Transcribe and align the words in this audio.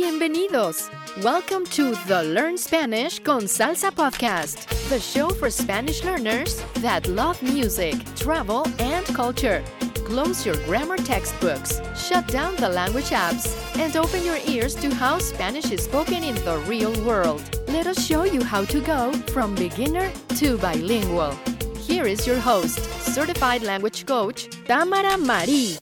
Bienvenidos. 0.00 0.88
Welcome 1.22 1.66
to 1.76 1.94
the 2.06 2.22
Learn 2.22 2.56
Spanish 2.56 3.18
con 3.18 3.42
Salsa 3.42 3.90
podcast, 3.90 4.66
the 4.88 4.98
show 4.98 5.28
for 5.28 5.50
Spanish 5.50 6.02
learners 6.02 6.64
that 6.76 7.06
love 7.06 7.42
music, 7.42 7.94
travel, 8.16 8.66
and 8.78 9.04
culture. 9.14 9.62
Close 10.06 10.46
your 10.46 10.56
grammar 10.64 10.96
textbooks, 10.96 11.82
shut 11.94 12.26
down 12.28 12.56
the 12.56 12.68
language 12.70 13.10
apps, 13.10 13.54
and 13.78 13.94
open 13.94 14.24
your 14.24 14.38
ears 14.46 14.74
to 14.76 14.88
how 14.94 15.18
Spanish 15.18 15.70
is 15.70 15.84
spoken 15.84 16.24
in 16.24 16.34
the 16.46 16.56
real 16.66 16.94
world. 17.04 17.42
Let 17.68 17.86
us 17.86 18.02
show 18.02 18.24
you 18.24 18.42
how 18.42 18.64
to 18.64 18.80
go 18.80 19.12
from 19.34 19.54
beginner 19.54 20.10
to 20.36 20.56
bilingual. 20.56 21.32
Here 21.76 22.06
is 22.06 22.26
your 22.26 22.40
host, 22.40 22.80
certified 23.04 23.62
language 23.62 24.06
coach, 24.06 24.48
Tamara 24.64 25.18
Marie. 25.18 25.76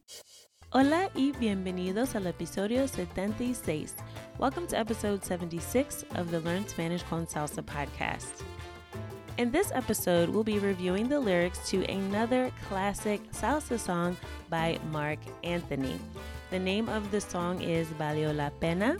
Hola 0.71 1.09
y 1.15 1.33
bienvenidos 1.33 2.15
al 2.15 2.27
episodio 2.27 2.87
76. 2.87 3.95
Welcome 4.38 4.69
to 4.69 4.78
episode 4.78 5.24
76 5.24 6.05
of 6.15 6.30
the 6.30 6.38
Learn 6.38 6.65
Spanish 6.69 7.02
con 7.02 7.27
Salsa 7.27 7.60
podcast. 7.60 8.45
In 9.37 9.51
this 9.51 9.73
episode, 9.74 10.29
we'll 10.29 10.45
be 10.45 10.60
reviewing 10.60 11.09
the 11.09 11.19
lyrics 11.19 11.69
to 11.70 11.84
another 11.91 12.52
classic 12.69 13.20
salsa 13.32 13.80
song 13.80 14.16
by 14.48 14.79
Marc 14.93 15.19
Anthony. 15.43 15.98
The 16.51 16.59
name 16.60 16.88
of 16.88 17.10
the 17.10 17.20
song 17.20 17.60
is 17.60 17.88
Valió 17.88 18.32
la 18.32 18.51
Pena, 18.51 18.96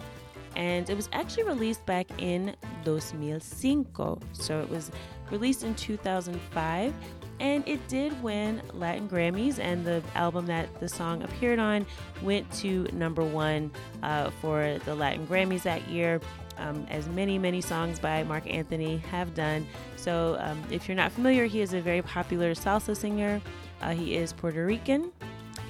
and 0.56 0.91
it 0.91 0.96
was 0.96 1.09
actually 1.12 1.45
released 1.45 1.87
back 1.87 2.10
in 2.20 2.57
2005. 2.84 4.18
So 4.32 4.60
it 4.60 4.68
was 4.68 4.91
released 5.30 5.62
in 5.62 5.77
2005 5.77 6.93
and 7.41 7.66
it 7.66 7.87
did 7.88 8.23
win 8.23 8.62
Latin 8.74 9.09
Grammys, 9.09 9.59
and 9.59 9.84
the 9.84 10.02
album 10.15 10.46
that 10.46 10.80
the 10.80 10.88
song 10.88 11.23
appeared 11.23 11.59
on 11.59 11.87
went 12.23 12.51
to 12.55 12.88
number 12.92 13.23
one 13.23 13.70
uh, 14.02 14.30
for 14.40 14.79
the 14.85 14.95
Latin 14.95 15.26
Grammys 15.26 15.63
that 15.63 15.87
year. 15.88 16.21
Um, 16.59 16.87
as 16.90 17.07
many, 17.09 17.38
many 17.38 17.60
songs 17.60 18.01
by 18.01 18.24
Marc 18.24 18.52
Anthony 18.52 18.98
have 19.13 19.32
done. 19.32 19.65
So, 19.95 20.37
um, 20.40 20.60
if 20.73 20.88
you're 20.88 20.96
not 20.96 21.13
familiar, 21.13 21.46
he 21.46 21.60
is 21.60 21.73
a 21.73 21.80
very 21.80 22.02
popular 22.02 22.52
salsa 22.54 22.96
singer. 22.96 23.41
Uh, 23.80 23.91
he 23.91 24.16
is 24.16 24.32
Puerto 24.32 24.66
Rican, 24.66 25.13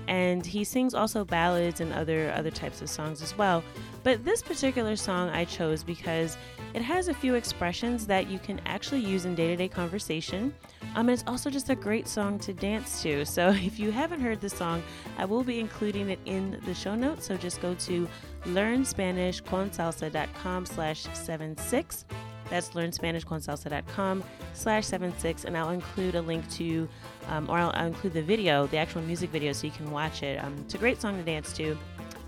and 0.08 0.44
he 0.44 0.64
sings 0.64 0.94
also 0.94 1.24
ballads 1.24 1.80
and 1.80 1.92
other 1.92 2.32
other 2.34 2.50
types 2.50 2.82
of 2.82 2.88
songs 2.88 3.22
as 3.22 3.38
well. 3.38 3.62
But 4.02 4.24
this 4.24 4.42
particular 4.42 4.96
song 4.96 5.28
I 5.28 5.44
chose 5.44 5.84
because 5.84 6.36
it 6.74 6.82
has 6.82 7.06
a 7.08 7.14
few 7.14 7.34
expressions 7.34 8.06
that 8.06 8.28
you 8.28 8.38
can 8.38 8.60
actually 8.66 9.00
use 9.00 9.24
in 9.26 9.34
day-to-day 9.34 9.68
conversation. 9.68 10.54
Um, 10.94 11.08
and 11.08 11.10
it's 11.10 11.24
also 11.26 11.50
just 11.50 11.68
a 11.70 11.74
great 11.74 12.06
song 12.08 12.38
to 12.40 12.52
dance 12.52 13.02
to. 13.02 13.24
So 13.38 13.50
if 13.50 13.78
you 13.78 13.92
haven't 13.92 14.20
heard 14.20 14.40
the 14.40 14.48
song, 14.48 14.82
I 15.16 15.24
will 15.24 15.44
be 15.44 15.60
including 15.60 16.10
it 16.10 16.18
in 16.24 16.60
the 16.64 16.74
show 16.74 16.96
notes. 16.96 17.26
So 17.26 17.36
just 17.36 17.60
go 17.60 17.74
to 17.74 18.08
learnspanishconsalsa.com 18.46 20.66
slash 20.66 21.06
76. 21.12 22.04
That's 22.50 22.70
learnspanishconsalsa.com 22.70 24.24
slash 24.54 24.86
76. 24.86 25.44
And 25.44 25.56
I'll 25.56 25.70
include 25.70 26.14
a 26.14 26.22
link 26.22 26.48
to, 26.52 26.88
um, 27.28 27.48
or 27.48 27.58
I'll, 27.58 27.72
I'll, 27.74 27.86
include 27.86 28.14
the 28.14 28.22
video, 28.22 28.66
the 28.66 28.78
actual 28.78 29.02
music 29.02 29.30
video, 29.30 29.52
so 29.52 29.66
you 29.66 29.72
can 29.72 29.90
watch 29.90 30.22
it. 30.22 30.42
Um, 30.42 30.56
it's 30.60 30.74
a 30.74 30.78
great 30.78 31.00
song 31.00 31.16
to 31.16 31.22
dance 31.22 31.52
to. 31.54 31.76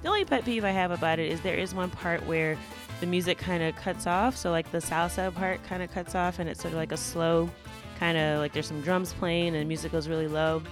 The 0.03 0.09
only 0.09 0.25
pet 0.25 0.45
peeve 0.45 0.65
I 0.65 0.71
have 0.71 0.91
about 0.91 1.19
it 1.19 1.31
is 1.31 1.41
there 1.43 1.57
is 1.57 1.75
one 1.75 1.91
part 1.91 2.25
where 2.27 2.57
the 3.01 3.07
music 3.07 3.39
kind 3.39 3.62
of 3.62 3.77
cuts 3.77 4.07
off. 4.07 4.37
So, 4.37 4.51
like 4.51 4.71
the 4.73 4.79
salsa 4.79 5.35
part 5.35 5.62
kind 5.65 5.83
of 5.83 5.91
cuts 5.91 6.15
off, 6.15 6.39
and 6.39 6.49
it's 6.49 6.61
sort 6.61 6.73
of 6.73 6.79
like 6.79 6.93
a 6.93 6.97
slow 6.97 7.51
kind 7.99 8.17
of 8.17 8.39
like 8.39 8.55
there's 8.55 8.67
some 8.67 8.81
drums 8.81 9.12
playing 9.12 9.49
and 9.49 9.57
the 9.57 9.65
music 9.65 9.93
goes 9.93 10.09
really 10.09 10.29
low. 10.29 10.62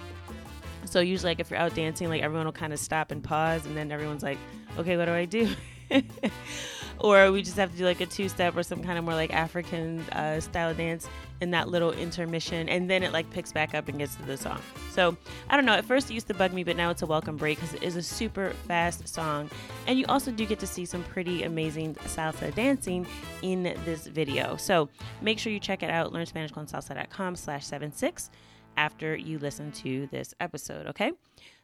So, 0.87 1.01
usually, 1.01 1.33
like 1.33 1.41
if 1.41 1.51
you're 1.51 1.61
out 1.61 1.75
dancing, 1.75 2.09
like 2.09 2.23
everyone 2.23 2.47
will 2.47 2.53
kind 2.53 2.73
of 2.73 2.79
stop 2.79 3.11
and 3.11 3.23
pause, 3.23 3.67
and 3.67 3.77
then 3.77 3.93
everyone's 3.93 4.23
like, 4.23 4.39
okay, 4.79 4.97
what 4.97 5.07
do 5.07 5.13
I 5.13 5.27
do? 5.27 5.51
or 7.01 7.31
we 7.33 7.43
just 7.43 7.57
have 7.57 7.71
to 7.73 7.79
do 7.79 7.85
like 7.85 8.01
a 8.01 8.07
two 8.07 8.29
step 8.29 8.57
or 8.57 8.63
some 8.63 8.83
kind 8.83 8.99
of 8.99 9.05
more 9.05 9.15
like 9.15 9.33
African 9.33 10.01
uh, 10.11 10.41
style 10.41 10.75
dance 10.75 11.09
in 11.41 11.53
that 11.53 11.69
little 11.69 11.93
intermission, 11.93 12.69
and 12.69 12.91
then 12.91 13.03
it 13.05 13.13
like 13.13 13.31
picks 13.31 13.53
back 13.53 13.73
up 13.73 13.89
and 13.89 13.99
gets 13.99 14.17
to 14.17 14.23
the 14.23 14.37
song. 14.37 14.61
So 14.91 15.17
I 15.49 15.57
don't 15.57 15.65
know. 15.65 15.75
At 15.75 15.85
first 15.85 16.11
it 16.11 16.15
used 16.15 16.27
to 16.27 16.35
bug 16.35 16.53
me, 16.53 16.65
but 16.65 16.77
now 16.77 16.91
it's 16.91 17.03
a 17.03 17.07
welcome 17.07 17.37
break 17.37 17.59
because 17.59 17.75
it 17.75 17.83
is 17.83 17.95
a 17.95 18.03
super 18.03 18.51
fast 18.67 19.07
song, 19.07 19.49
and 19.87 19.99
you 19.99 20.05
also 20.09 20.33
do 20.33 20.45
get 20.45 20.59
to 20.59 20.67
see 20.67 20.85
some 20.85 21.05
pretty 21.05 21.45
amazing 21.45 21.95
salsa 22.07 22.53
dancing 22.55 23.07
in 23.43 23.63
this 23.85 24.07
video. 24.07 24.57
So 24.57 24.89
make 25.23 25.39
sure 25.39 25.53
you 25.53 25.61
check 25.61 25.83
it 25.83 25.91
out. 25.91 26.13
LearnSpanishConSalsa.com 26.13 27.37
slash 27.37 27.65
seven 27.65 27.93
six 27.93 28.31
after 28.77 29.17
you 29.17 29.39
listen 29.39 29.71
to 29.73 30.09
this 30.11 30.35
episode. 30.41 30.87
Okay, 30.89 31.13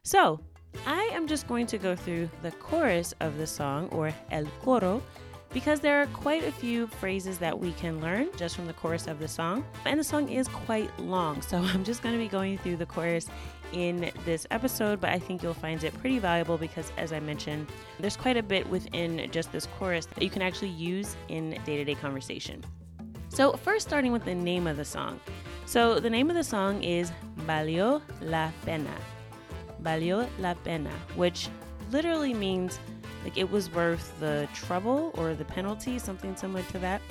so 0.03 0.39
I 0.85 1.03
am 1.13 1.27
just 1.27 1.47
going 1.47 1.67
to 1.67 1.77
go 1.77 1.95
through 1.95 2.29
the 2.41 2.51
chorus 2.51 3.13
of 3.19 3.37
the 3.37 3.47
song, 3.47 3.87
or 3.89 4.13
el 4.31 4.45
coro, 4.61 5.01
because 5.55 5.79
there 5.79 6.01
are 6.01 6.05
quite 6.07 6.43
a 6.43 6.51
few 6.51 6.85
phrases 6.85 7.37
that 7.37 7.57
we 7.57 7.71
can 7.71 8.01
learn 8.01 8.27
just 8.35 8.57
from 8.57 8.67
the 8.67 8.73
chorus 8.73 9.07
of 9.07 9.19
the 9.19 9.27
song. 9.27 9.63
And 9.85 9.97
the 9.97 10.03
song 10.03 10.27
is 10.27 10.49
quite 10.49 10.91
long, 10.99 11.41
so 11.41 11.57
I'm 11.73 11.85
just 11.85 12.03
going 12.03 12.13
to 12.13 12.19
be 12.19 12.27
going 12.27 12.57
through 12.57 12.75
the 12.75 12.85
chorus 12.85 13.27
in 13.71 14.11
this 14.25 14.45
episode, 14.51 14.99
but 14.99 15.11
I 15.11 15.17
think 15.17 15.41
you'll 15.41 15.53
find 15.53 15.81
it 15.81 15.97
pretty 16.01 16.19
valuable 16.19 16.57
because, 16.57 16.91
as 16.97 17.13
I 17.13 17.21
mentioned, 17.21 17.67
there's 18.01 18.17
quite 18.17 18.35
a 18.35 18.43
bit 18.43 18.69
within 18.69 19.31
just 19.31 19.53
this 19.53 19.65
chorus 19.79 20.05
that 20.07 20.21
you 20.21 20.29
can 20.29 20.41
actually 20.41 20.71
use 20.71 21.15
in 21.29 21.51
day 21.65 21.77
to 21.77 21.85
day 21.85 21.95
conversation. 21.95 22.61
So, 23.29 23.53
first, 23.53 23.87
starting 23.87 24.11
with 24.11 24.25
the 24.25 24.35
name 24.35 24.67
of 24.67 24.75
the 24.75 24.85
song. 24.85 25.21
So, 25.65 26.01
the 26.01 26.09
name 26.09 26.29
of 26.29 26.35
the 26.35 26.43
song 26.43 26.83
is 26.83 27.13
Valió 27.47 28.01
la 28.21 28.51
Pena 28.65 28.95
valió 29.85 30.27
la 30.39 30.55
pena, 30.55 30.89
which 31.15 31.47
literally 31.91 32.33
means 32.33 32.79
like 33.25 33.37
it 33.37 33.51
was 33.51 33.69
worth 33.71 34.17
the 34.19 34.47
trouble 34.53 35.11
or 35.15 35.33
the 35.33 35.43
penalty, 35.43 35.97
something 35.99 36.35
similar 36.35 36.63
to 36.71 36.79
that. 36.79 37.01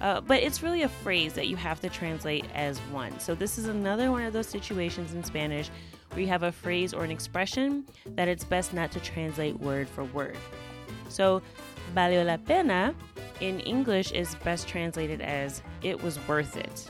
Uh, 0.00 0.20
but 0.20 0.40
it's 0.40 0.62
really 0.62 0.82
a 0.82 0.88
phrase 0.88 1.34
that 1.34 1.48
you 1.48 1.56
have 1.56 1.80
to 1.80 1.88
translate 1.88 2.44
as 2.54 2.78
one. 2.92 3.18
So 3.18 3.34
this 3.34 3.58
is 3.58 3.66
another 3.66 4.10
one 4.10 4.22
of 4.22 4.32
those 4.32 4.46
situations 4.46 5.14
in 5.14 5.24
Spanish 5.24 5.70
where 6.10 6.20
you 6.20 6.28
have 6.28 6.44
a 6.44 6.52
phrase 6.52 6.94
or 6.94 7.02
an 7.04 7.10
expression 7.10 7.84
that 8.10 8.28
it's 8.28 8.44
best 8.44 8.72
not 8.72 8.92
to 8.92 9.00
translate 9.00 9.58
word 9.58 9.88
for 9.88 10.04
word. 10.04 10.36
So 11.08 11.42
valió 11.94 12.24
la 12.24 12.36
pena 12.36 12.94
in 13.40 13.58
English 13.60 14.12
is 14.12 14.36
best 14.36 14.68
translated 14.68 15.20
as 15.20 15.60
it 15.82 16.00
was 16.02 16.18
worth 16.28 16.56
it 16.56 16.88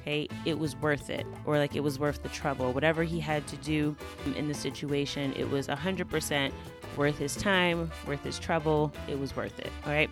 okay, 0.00 0.28
it 0.44 0.58
was 0.58 0.76
worth 0.76 1.10
it, 1.10 1.26
or 1.44 1.58
like 1.58 1.76
it 1.76 1.80
was 1.80 1.98
worth 1.98 2.22
the 2.22 2.28
trouble. 2.30 2.72
Whatever 2.72 3.02
he 3.02 3.20
had 3.20 3.46
to 3.48 3.56
do 3.58 3.96
in 4.36 4.48
the 4.48 4.54
situation, 4.54 5.32
it 5.34 5.48
was 5.48 5.68
100% 5.68 6.52
worth 6.96 7.18
his 7.18 7.36
time, 7.36 7.90
worth 8.06 8.22
his 8.22 8.38
trouble. 8.38 8.92
It 9.08 9.18
was 9.18 9.34
worth 9.34 9.58
it, 9.58 9.70
all 9.86 9.92
right? 9.92 10.10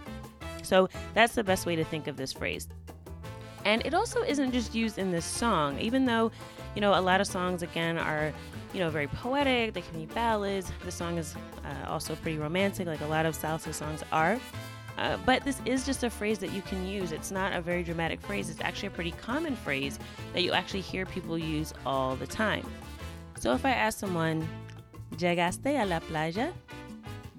So 0.62 0.89
that's 1.15 1.34
the 1.34 1.44
best 1.44 1.66
way 1.66 1.77
to 1.77 1.84
think 1.84 2.06
of 2.06 2.16
this 2.16 2.33
phrase. 2.33 2.69
And 3.65 3.84
it 3.84 3.94
also 3.94 4.22
isn't 4.22 4.53
just 4.53 4.75
used 4.75 4.99
in 4.99 5.11
this 5.11 5.25
song, 5.25 5.78
even 5.78 6.05
though, 6.05 6.31
you 6.75 6.81
know, 6.81 6.99
a 6.99 7.00
lot 7.00 7.21
of 7.21 7.27
songs, 7.27 7.62
again, 7.62 7.99
are, 7.99 8.33
you 8.72 8.81
know, 8.81 8.88
very 8.91 9.09
poetic, 9.09 9.75
they 9.75 9.81
can 9.81 9.99
be 9.99 10.06
ballads. 10.06 10.72
The 10.84 10.93
song 10.93 11.19
is 11.19 11.34
uh, 11.65 11.88
also 11.91 12.15
pretty 12.17 12.38
romantic, 12.38 12.87
like 12.87 13.00
a 13.00 13.06
lot 13.06 13.27
of 13.27 13.37
salsa 13.37 13.75
songs 13.75 14.03
are. 14.12 14.38
Uh, 14.97 15.17
but 15.25 15.44
this 15.44 15.61
is 15.65 15.87
just 15.87 16.03
a 16.03 16.11
phrase 16.11 16.38
that 16.41 16.53
you 16.53 16.61
can 16.62 16.87
use. 16.87 17.12
It's 17.12 17.31
not 17.31 17.53
a 17.53 17.61
very 17.61 17.84
dramatic 17.84 18.21
phrase. 18.21 18.50
It's 18.50 18.61
actually 18.61 18.88
a 18.88 18.93
pretty 18.93 19.12
common 19.12 19.55
phrase 19.55 19.99
that 20.33 20.43
you 20.43 20.53
actually 20.53 20.81
hear 20.81 21.06
people 21.06 21.38
use 21.38 21.72
all 21.87 22.17
the 22.17 22.27
time. 22.27 22.67
So 23.38 23.53
if 23.53 23.65
I 23.65 23.71
ask 23.71 23.99
someone, 23.99 24.49
¿Llegaste 25.16 25.78
a 25.78 25.84
la 25.84 26.00
playa? 26.00 26.52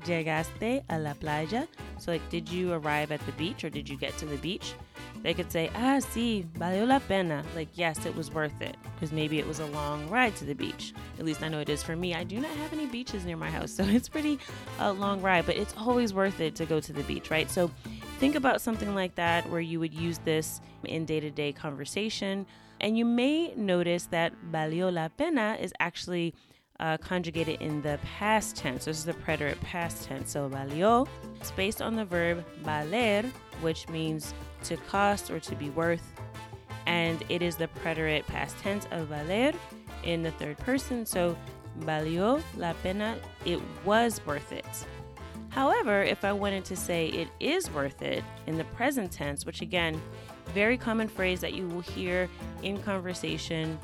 ¿Llegaste 0.05 0.83
a 0.89 0.97
la 0.97 1.13
playa? 1.13 1.67
So, 1.97 2.11
like, 2.11 2.27
did 2.29 2.49
you 2.49 2.71
arrive 2.73 3.11
at 3.11 3.25
the 3.25 3.31
beach 3.33 3.63
or 3.63 3.69
did 3.69 3.89
you 3.89 3.97
get 3.97 4.17
to 4.17 4.25
the 4.25 4.37
beach? 4.37 4.73
They 5.21 5.33
could 5.33 5.51
say, 5.51 5.69
ah, 5.75 5.99
sí, 5.99 6.45
valió 6.57 6.87
la 6.87 6.99
pena. 6.99 7.43
Like, 7.55 7.67
yes, 7.73 8.05
it 8.05 8.15
was 8.15 8.31
worth 8.31 8.61
it. 8.61 8.77
Because 8.95 9.11
maybe 9.11 9.37
it 9.37 9.45
was 9.45 9.59
a 9.59 9.65
long 9.67 10.09
ride 10.09 10.35
to 10.37 10.45
the 10.45 10.55
beach. 10.55 10.93
At 11.17 11.25
least 11.25 11.43
I 11.43 11.49
know 11.49 11.59
it 11.59 11.69
is 11.69 11.83
for 11.83 11.95
me. 11.95 12.15
I 12.15 12.23
do 12.23 12.39
not 12.39 12.51
have 12.51 12.71
any 12.71 12.85
beaches 12.85 13.25
near 13.25 13.35
my 13.35 13.49
house, 13.49 13.71
so 13.75 13.83
it's 13.83 14.07
pretty 14.07 14.39
a 14.79 14.85
uh, 14.85 14.93
long 14.93 15.21
ride, 15.21 15.45
but 15.45 15.57
it's 15.57 15.73
always 15.77 16.13
worth 16.13 16.39
it 16.39 16.55
to 16.55 16.65
go 16.65 16.79
to 16.79 16.93
the 16.93 17.03
beach, 17.03 17.29
right? 17.29 17.51
So 17.51 17.69
think 18.19 18.35
about 18.35 18.61
something 18.61 18.95
like 18.95 19.15
that 19.15 19.49
where 19.49 19.61
you 19.61 19.79
would 19.79 19.93
use 19.93 20.19
this 20.19 20.61
in 20.85 21.05
day 21.05 21.19
to 21.19 21.31
day 21.31 21.51
conversation. 21.51 22.45
And 22.81 22.97
you 22.97 23.03
may 23.03 23.53
notice 23.55 24.05
that 24.05 24.31
valió 24.49 24.93
la 24.93 25.09
pena 25.09 25.57
is 25.59 25.73
actually 25.81 26.33
uh, 26.79 26.97
conjugated 26.97 27.61
in 27.61 27.81
the 27.81 27.99
past 28.03 28.55
tense. 28.55 28.85
This 28.85 28.97
is 28.97 29.05
the 29.05 29.13
preterite 29.13 29.59
past 29.61 30.05
tense. 30.05 30.31
So 30.31 30.49
valió 30.49 31.07
is 31.41 31.51
based 31.51 31.81
on 31.81 31.95
the 31.95 32.05
verb 32.05 32.43
valer, 32.63 33.23
which 33.61 33.87
means 33.89 34.33
to 34.63 34.77
cost 34.77 35.29
or 35.29 35.39
to 35.39 35.55
be 35.55 35.69
worth. 35.71 36.13
And 36.85 37.23
it 37.29 37.41
is 37.41 37.55
the 37.55 37.67
preterite 37.67 38.25
past 38.27 38.57
tense 38.59 38.87
of 38.91 39.07
valer 39.07 39.51
in 40.03 40.23
the 40.23 40.31
third 40.31 40.57
person. 40.59 41.05
So 41.05 41.37
valió 41.81 42.41
la 42.57 42.73
pena, 42.81 43.17
it 43.45 43.59
was 43.83 44.21
worth 44.25 44.51
it. 44.51 44.65
However, 45.49 46.03
if 46.03 46.23
I 46.23 46.31
wanted 46.31 46.63
to 46.65 46.75
say 46.75 47.07
it 47.07 47.27
is 47.39 47.71
worth 47.71 48.01
it 48.01 48.23
in 48.47 48.57
the 48.57 48.63
present 48.65 49.11
tense, 49.11 49.45
which 49.45 49.61
again, 49.61 49.99
very 50.53 50.77
common 50.77 51.07
phrase 51.07 51.41
that 51.41 51.53
you 51.53 51.67
will 51.67 51.81
hear 51.81 52.29
in 52.63 52.81
conversation, 52.81 53.77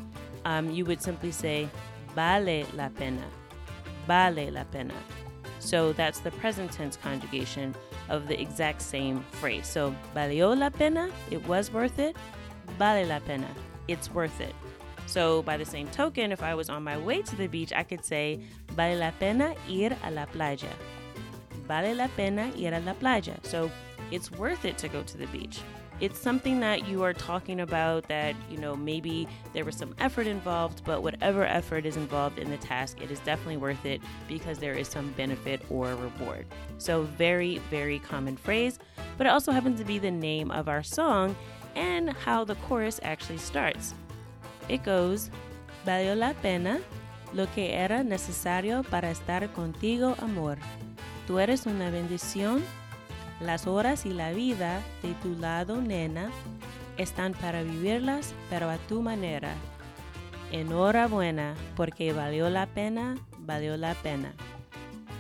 um, 0.46 0.70
you 0.70 0.86
would 0.86 1.02
simply 1.02 1.32
say 1.32 1.68
vale 2.16 2.66
la 2.76 2.90
pena. 2.90 3.24
Vale 4.08 4.52
la 4.52 4.64
pena. 4.64 4.94
So 5.60 5.94
that's 5.94 6.20
the 6.20 6.32
present 6.32 6.72
tense 6.72 6.96
conjugation 6.96 7.76
of 8.10 8.28
the 8.28 8.40
exact 8.40 8.82
same 8.82 9.22
phrase. 9.32 9.68
So, 9.68 9.96
valió 10.16 10.58
la 10.58 10.70
pena, 10.70 11.12
it 11.32 11.46
was 11.48 11.72
worth 11.72 12.00
it. 12.00 12.16
Vale 12.78 13.08
la 13.08 13.20
pena, 13.20 13.48
it's 13.88 14.12
worth 14.12 14.40
it. 14.42 14.54
So, 15.08 15.42
by 15.44 15.58
the 15.58 15.66
same 15.66 15.88
token, 15.88 16.32
if 16.32 16.42
I 16.42 16.56
was 16.56 16.70
on 16.70 16.84
my 16.84 16.98
way 16.98 17.22
to 17.22 17.36
the 17.36 17.48
beach, 17.48 17.74
I 17.74 17.84
could 17.84 18.04
say, 18.04 18.42
vale 18.72 19.00
la 19.00 19.12
pena 19.20 19.56
ir 19.70 19.96
a 20.04 20.12
la 20.12 20.26
playa. 20.26 20.70
Vale 21.68 21.96
la 21.96 22.08
pena 22.16 22.52
ir 22.56 22.74
a 22.74 22.80
la 22.80 22.94
playa. 22.94 23.36
So, 23.44 23.72
it's 24.12 24.32
worth 24.32 24.66
it 24.66 24.78
to 24.80 24.88
go 24.88 25.04
to 25.04 25.18
the 25.18 25.28
beach. 25.28 25.62
It's 26.02 26.20
something 26.20 26.60
that 26.60 26.88
you 26.88 27.04
are 27.04 27.14
talking 27.14 27.62
about 27.62 28.08
that, 28.10 28.36
you 28.50 28.58
know, 28.58 28.76
maybe 28.76 29.28
there 29.54 29.64
was 29.64 29.78
some 29.78 29.96
effort 29.98 30.28
involved, 30.28 30.84
but 30.84 31.02
whatever 31.02 31.46
effort 31.46 31.86
is 31.86 31.96
involved 31.96 32.38
in 32.38 32.52
the 32.52 32.58
task, 32.58 33.02
it 33.02 33.12
is 33.12 33.20
definitely 33.20 33.58
worth 33.58 33.86
it 33.86 34.02
because 34.28 34.60
there 34.60 34.74
is 34.74 34.90
some 34.90 35.12
benefit 35.14 35.62
or 35.70 35.96
reward. 35.96 36.48
So, 36.80 37.04
very, 37.04 37.60
very 37.70 38.00
common 38.00 38.36
phrase, 38.36 38.78
but 39.18 39.26
it 39.26 39.30
also 39.30 39.54
happens 39.54 39.80
to 39.80 39.86
be 39.86 39.98
the 39.98 40.12
name 40.12 40.52
of 40.52 40.68
our 40.68 40.84
song 40.84 41.36
and 41.76 42.10
how 42.10 42.44
the 42.44 42.56
chorus 42.56 43.00
actually 43.02 43.38
starts. 43.38 43.94
It 44.68 44.84
goes, 44.84 45.30
Valió 45.86 46.18
la 46.18 46.34
pena 46.34 46.80
lo 47.34 47.48
que 47.54 47.74
era 47.74 48.04
necesario 48.04 48.84
para 48.84 49.12
estar 49.12 49.48
contigo, 49.54 50.16
amor. 50.20 50.58
Tú 51.28 51.40
eres 51.40 51.66
una 51.66 51.90
bendición 51.90 52.64
las 53.40 53.68
horas 53.68 54.06
y 54.06 54.14
la 54.14 54.32
vida 54.32 54.82
de 55.02 55.14
tu 55.16 55.36
lado, 55.40 55.82
nena, 55.82 56.32
están 56.98 57.34
para 57.34 57.64
vivirlas, 57.64 58.34
pero 58.50 58.70
a 58.70 58.78
tu 58.78 59.02
manera. 59.02 59.54
Enhorabuena, 60.52 61.56
porque 61.76 62.14
valió 62.14 62.50
la 62.50 62.66
pena, 62.68 63.18
valió 63.40 63.78
la 63.78 63.94
pena. 63.96 64.34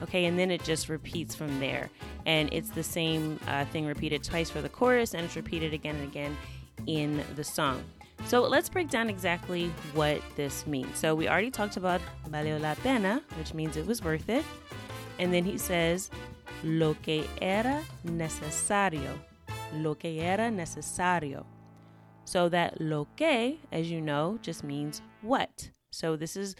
Okay, 0.03 0.25
and 0.25 0.37
then 0.37 0.51
it 0.51 0.63
just 0.63 0.89
repeats 0.89 1.35
from 1.35 1.59
there. 1.59 1.89
And 2.25 2.49
it's 2.51 2.69
the 2.69 2.83
same 2.83 3.39
uh, 3.47 3.65
thing 3.65 3.85
repeated 3.85 4.23
twice 4.23 4.49
for 4.49 4.61
the 4.61 4.69
chorus, 4.69 5.13
and 5.13 5.23
it's 5.23 5.35
repeated 5.35 5.73
again 5.73 5.95
and 5.95 6.07
again 6.07 6.37
in 6.87 7.23
the 7.35 7.43
song. 7.43 7.83
So 8.25 8.41
let's 8.41 8.69
break 8.69 8.89
down 8.89 9.09
exactly 9.09 9.71
what 9.93 10.21
this 10.35 10.65
means. 10.65 10.97
So 10.97 11.15
we 11.15 11.27
already 11.27 11.51
talked 11.51 11.77
about 11.77 12.01
valió 12.29 12.59
la 12.59 12.75
pena, 12.75 13.21
which 13.37 13.53
means 13.53 13.77
it 13.77 13.85
was 13.85 14.03
worth 14.03 14.29
it. 14.29 14.43
And 15.19 15.33
then 15.33 15.43
he 15.43 15.57
says, 15.57 16.09
lo 16.65 16.95
que 17.03 17.25
era 17.41 17.83
necesario. 18.03 19.13
Lo 19.75 19.93
que 19.95 20.19
era 20.19 20.49
necesario. 20.49 21.45
So 22.25 22.49
that 22.49 22.81
lo 22.81 23.07
que, 23.15 23.59
as 23.71 23.89
you 23.89 24.01
know, 24.01 24.39
just 24.41 24.63
means 24.63 25.01
what. 25.21 25.69
So 25.91 26.15
this 26.15 26.35
is 26.35 26.55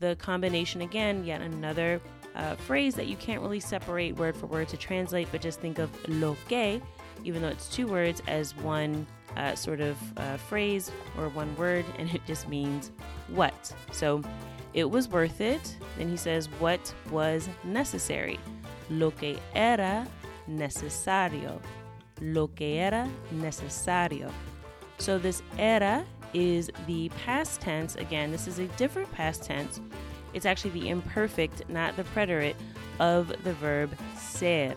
the 0.00 0.16
combination 0.16 0.82
again, 0.82 1.24
yet 1.24 1.40
another 1.40 2.00
uh, 2.34 2.56
phrase 2.56 2.96
that 2.96 3.06
you 3.06 3.16
can't 3.16 3.40
really 3.40 3.60
separate 3.60 4.16
word 4.16 4.36
for 4.36 4.46
word 4.46 4.68
to 4.68 4.76
translate, 4.76 5.28
but 5.30 5.40
just 5.40 5.60
think 5.60 5.78
of 5.78 5.88
lo 6.08 6.36
que, 6.48 6.82
even 7.22 7.40
though 7.40 7.48
it's 7.48 7.68
two 7.68 7.86
words, 7.86 8.22
as 8.26 8.56
one 8.56 9.06
uh, 9.36 9.54
sort 9.54 9.80
of 9.80 9.96
uh, 10.18 10.36
phrase 10.36 10.90
or 11.16 11.28
one 11.28 11.54
word, 11.56 11.84
and 11.98 12.12
it 12.12 12.22
just 12.26 12.48
means 12.48 12.90
what. 13.28 13.72
So 13.92 14.20
it 14.74 14.90
was 14.90 15.08
worth 15.08 15.40
it. 15.40 15.76
Then 15.96 16.08
he 16.08 16.16
says, 16.16 16.48
what 16.58 16.92
was 17.10 17.48
necessary 17.62 18.40
lo 18.90 19.10
que 19.10 19.38
era 19.54 20.06
necesario. 20.46 21.60
Lo 22.20 22.48
que 22.48 22.78
era 22.78 23.08
necesario. 23.32 24.30
So 24.98 25.18
this 25.18 25.42
era 25.58 26.04
is 26.32 26.70
the 26.86 27.10
past 27.24 27.60
tense. 27.60 27.96
Again, 27.96 28.30
this 28.30 28.46
is 28.46 28.58
a 28.58 28.66
different 28.76 29.10
past 29.12 29.42
tense. 29.42 29.80
It's 30.32 30.46
actually 30.46 30.80
the 30.80 30.88
imperfect, 30.88 31.68
not 31.68 31.96
the 31.96 32.04
preterite, 32.04 32.56
of 33.00 33.32
the 33.44 33.52
verb 33.54 33.90
ser. 34.16 34.74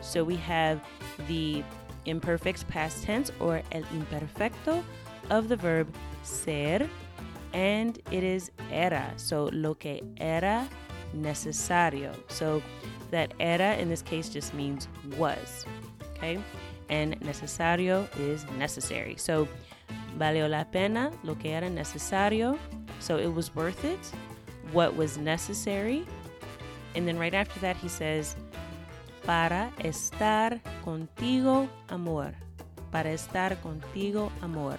So 0.00 0.24
we 0.24 0.36
have 0.36 0.80
the 1.26 1.62
imperfect 2.04 2.68
past 2.68 3.02
tense 3.02 3.30
or 3.40 3.62
el 3.72 3.82
imperfecto 3.82 4.82
of 5.30 5.48
the 5.48 5.56
verb 5.56 5.92
ser, 6.22 6.88
and 7.52 7.98
it 8.10 8.22
is 8.22 8.50
era. 8.70 9.12
So 9.16 9.48
lo 9.52 9.74
que 9.74 10.00
era 10.18 10.68
necesario. 11.16 12.12
So 12.28 12.62
that 13.10 13.34
era 13.40 13.76
in 13.76 13.88
this 13.88 14.02
case 14.02 14.28
just 14.28 14.54
means 14.54 14.88
was. 15.16 15.64
Okay? 16.16 16.38
And 16.88 17.20
necesario 17.20 18.08
is 18.18 18.46
necessary. 18.58 19.16
So 19.16 19.48
valió 20.18 20.48
la 20.48 20.64
pena 20.64 21.10
lo 21.24 21.34
que 21.34 21.50
era 21.50 21.68
necesario. 21.68 22.58
So 23.00 23.16
it 23.18 23.32
was 23.32 23.54
worth 23.54 23.84
it. 23.84 23.98
What 24.72 24.96
was 24.96 25.18
necessary. 25.18 26.06
And 26.94 27.06
then 27.06 27.18
right 27.18 27.34
after 27.34 27.60
that, 27.60 27.76
he 27.76 27.88
says, 27.88 28.36
para 29.24 29.70
estar 29.80 30.60
contigo, 30.84 31.68
amor. 31.90 32.32
Para 32.90 33.10
estar 33.10 33.56
contigo, 33.62 34.30
amor. 34.42 34.78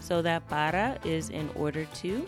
So 0.00 0.22
that 0.22 0.46
para 0.48 0.98
is 1.04 1.30
in 1.30 1.48
order 1.56 1.86
to, 2.02 2.26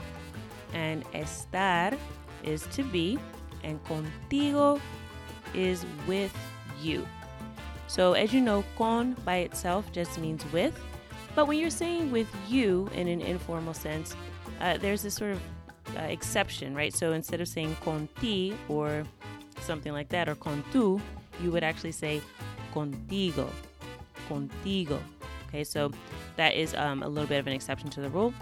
and 0.72 1.04
estar 1.12 1.96
is 2.42 2.66
to 2.72 2.82
be, 2.82 3.18
and 3.64 3.82
contigo 3.84 4.80
is 5.54 5.84
with 6.06 6.36
you. 6.80 7.06
So, 7.88 8.14
as 8.14 8.32
you 8.32 8.40
know, 8.40 8.64
con 8.76 9.16
by 9.24 9.36
itself 9.36 9.90
just 9.92 10.18
means 10.18 10.44
with, 10.52 10.78
but 11.34 11.46
when 11.46 11.58
you're 11.58 11.70
saying 11.70 12.10
with 12.10 12.34
you 12.48 12.88
in 12.94 13.08
an 13.08 13.20
informal 13.20 13.74
sense, 13.74 14.16
uh, 14.60 14.78
there's 14.78 15.02
this 15.02 15.14
sort 15.14 15.32
of 15.32 15.42
uh, 15.96 16.00
exception, 16.00 16.74
right? 16.74 16.94
So 16.94 17.12
instead 17.12 17.40
of 17.40 17.48
saying 17.48 17.76
con 17.84 18.08
ti 18.20 18.56
or 18.68 19.04
something 19.60 19.92
like 19.92 20.08
that, 20.08 20.28
or 20.28 20.34
con 20.34 20.64
tu, 20.72 21.00
you 21.42 21.50
would 21.50 21.62
actually 21.62 21.92
say 21.92 22.22
contigo, 22.74 23.48
contigo. 24.28 24.98
Okay, 25.48 25.62
so 25.62 25.92
that 26.36 26.54
is 26.54 26.74
um, 26.74 27.02
a 27.02 27.08
little 27.08 27.28
bit 27.28 27.38
of 27.38 27.46
an 27.46 27.52
exception 27.52 27.88
to 27.90 28.00
the 28.00 28.10
rule. 28.10 28.32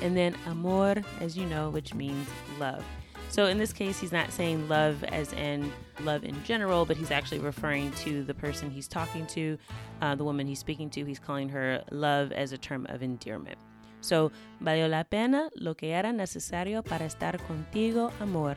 And 0.00 0.16
then 0.16 0.34
amor, 0.46 1.02
as 1.20 1.36
you 1.36 1.46
know, 1.46 1.70
which 1.70 1.94
means 1.94 2.28
love. 2.58 2.84
So 3.30 3.46
in 3.46 3.58
this 3.58 3.72
case, 3.72 4.00
he's 4.00 4.12
not 4.12 4.32
saying 4.32 4.68
love 4.68 5.04
as 5.04 5.32
in 5.34 5.70
love 6.00 6.24
in 6.24 6.42
general, 6.44 6.86
but 6.86 6.96
he's 6.96 7.10
actually 7.10 7.40
referring 7.40 7.92
to 7.92 8.24
the 8.24 8.32
person 8.32 8.70
he's 8.70 8.88
talking 8.88 9.26
to, 9.26 9.58
uh, 10.00 10.14
the 10.14 10.24
woman 10.24 10.46
he's 10.46 10.58
speaking 10.58 10.88
to. 10.90 11.04
He's 11.04 11.18
calling 11.18 11.48
her 11.50 11.84
love 11.90 12.32
as 12.32 12.52
a 12.52 12.58
term 12.58 12.86
of 12.88 13.02
endearment. 13.02 13.58
So, 14.00 14.30
valió 14.62 14.88
la 14.88 15.02
pena 15.02 15.50
lo 15.56 15.74
que 15.74 15.88
era 15.88 16.12
necesario 16.12 16.82
para 16.82 17.06
estar 17.06 17.38
contigo, 17.46 18.12
amor. 18.20 18.56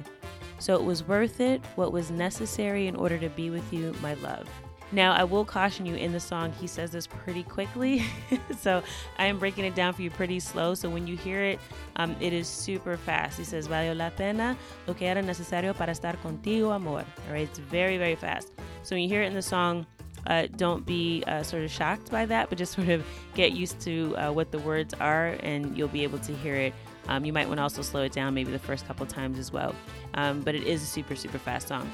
So 0.59 0.75
it 0.75 0.83
was 0.83 1.03
worth 1.07 1.39
it, 1.39 1.59
what 1.75 1.91
was 1.91 2.11
necessary 2.11 2.87
in 2.87 2.95
order 2.95 3.17
to 3.17 3.29
be 3.29 3.49
with 3.49 3.73
you, 3.73 3.93
my 4.01 4.13
love. 4.15 4.47
Now, 4.91 5.13
I 5.13 5.23
will 5.23 5.45
caution 5.45 5.85
you 5.85 5.95
in 5.95 6.11
the 6.11 6.19
song, 6.19 6.51
he 6.59 6.67
says 6.67 6.91
this 6.91 7.07
pretty 7.07 7.43
quickly. 7.43 8.03
so 8.59 8.83
I 9.17 9.25
am 9.25 9.39
breaking 9.39 9.65
it 9.65 9.73
down 9.73 9.93
for 9.93 10.01
you 10.01 10.09
pretty 10.09 10.39
slow. 10.39 10.73
So 10.73 10.89
when 10.89 11.07
you 11.07 11.15
hear 11.15 11.41
it, 11.41 11.59
um, 11.95 12.15
it 12.19 12.33
is 12.33 12.47
super 12.47 12.97
fast. 12.97 13.37
He 13.37 13.45
says, 13.45 13.67
Valió 13.67 13.95
la 13.95 14.09
pena 14.09 14.57
lo 14.87 14.93
que 14.93 15.07
era 15.07 15.21
necesario 15.21 15.75
para 15.75 15.93
estar 15.93 16.17
contigo, 16.17 16.75
amor. 16.75 17.05
All 17.27 17.33
right, 17.33 17.43
it's 17.43 17.59
very, 17.59 17.97
very 17.97 18.15
fast. 18.15 18.51
So 18.83 18.95
when 18.95 19.03
you 19.03 19.09
hear 19.09 19.21
it 19.21 19.27
in 19.27 19.33
the 19.33 19.41
song, 19.41 19.85
uh, 20.27 20.47
don't 20.57 20.85
be 20.85 21.23
uh, 21.25 21.41
sort 21.41 21.63
of 21.63 21.71
shocked 21.71 22.11
by 22.11 22.25
that, 22.25 22.49
but 22.49 22.57
just 22.57 22.73
sort 22.75 22.89
of 22.89 23.05
get 23.33 23.53
used 23.53 23.79
to 23.81 24.15
uh, 24.17 24.31
what 24.31 24.51
the 24.51 24.59
words 24.59 24.93
are 24.99 25.37
and 25.41 25.77
you'll 25.77 25.87
be 25.87 26.03
able 26.03 26.19
to 26.19 26.33
hear 26.33 26.55
it. 26.55 26.73
Um, 27.07 27.25
you 27.25 27.33
might 27.33 27.47
want 27.47 27.57
to 27.57 27.63
also 27.63 27.81
slow 27.81 28.03
it 28.03 28.11
down 28.11 28.33
maybe 28.33 28.51
the 28.51 28.59
first 28.59 28.85
couple 28.87 29.05
times 29.05 29.39
as 29.39 29.51
well. 29.51 29.73
Um, 30.13 30.41
but 30.41 30.53
it 30.53 30.63
is 30.63 30.83
a 30.83 30.85
super, 30.85 31.15
super 31.15 31.39
fast 31.39 31.67
song. 31.69 31.89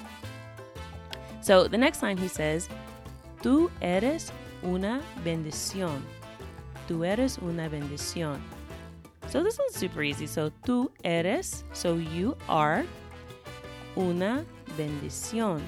So 1.42 1.68
the 1.68 1.78
next 1.78 2.02
line 2.02 2.18
he 2.18 2.28
says, 2.28 2.70
Tú 3.42 3.70
eres 3.82 4.32
una 4.64 5.02
bendición. 5.24 6.02
Tú 6.88 7.06
eres 7.06 7.38
una 7.40 7.70
bendición. 7.70 8.40
So 9.28 9.44
this 9.44 9.60
one's 9.60 9.76
super 9.76 10.04
easy. 10.04 10.26
So 10.26 10.52
tú 10.66 10.90
eres, 11.04 11.64
so 11.74 11.96
you 11.96 12.36
are 12.48 12.86
una 13.96 14.46
bendición. 14.78 15.62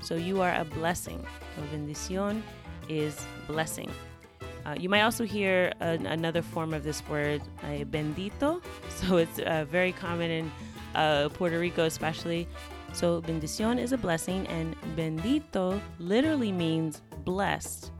So 0.00 0.14
you 0.14 0.42
are 0.42 0.54
a 0.54 0.64
blessing. 0.64 1.24
So 1.56 1.62
bendición 1.76 2.42
is 2.88 3.16
blessing. 3.46 3.90
Uh, 4.66 4.74
you 4.78 4.88
might 4.88 5.02
also 5.02 5.24
hear 5.24 5.72
an, 5.80 6.06
another 6.06 6.42
form 6.42 6.74
of 6.74 6.84
this 6.84 7.02
word, 7.08 7.40
uh, 7.62 7.84
bendito. 7.84 8.62
So 8.96 9.18
it's 9.18 9.38
uh, 9.38 9.64
very 9.70 9.92
common 9.92 10.30
in 10.30 10.52
uh, 10.94 11.28
Puerto 11.30 11.58
Rico, 11.58 11.84
especially. 11.84 12.48
So 12.96 13.20
bendición 13.20 13.78
is 13.78 13.92
a 13.92 13.98
blessing, 13.98 14.46
and 14.46 14.74
bendito 14.96 15.78
literally 15.98 16.50
means 16.50 17.02
blessed. 17.26 17.90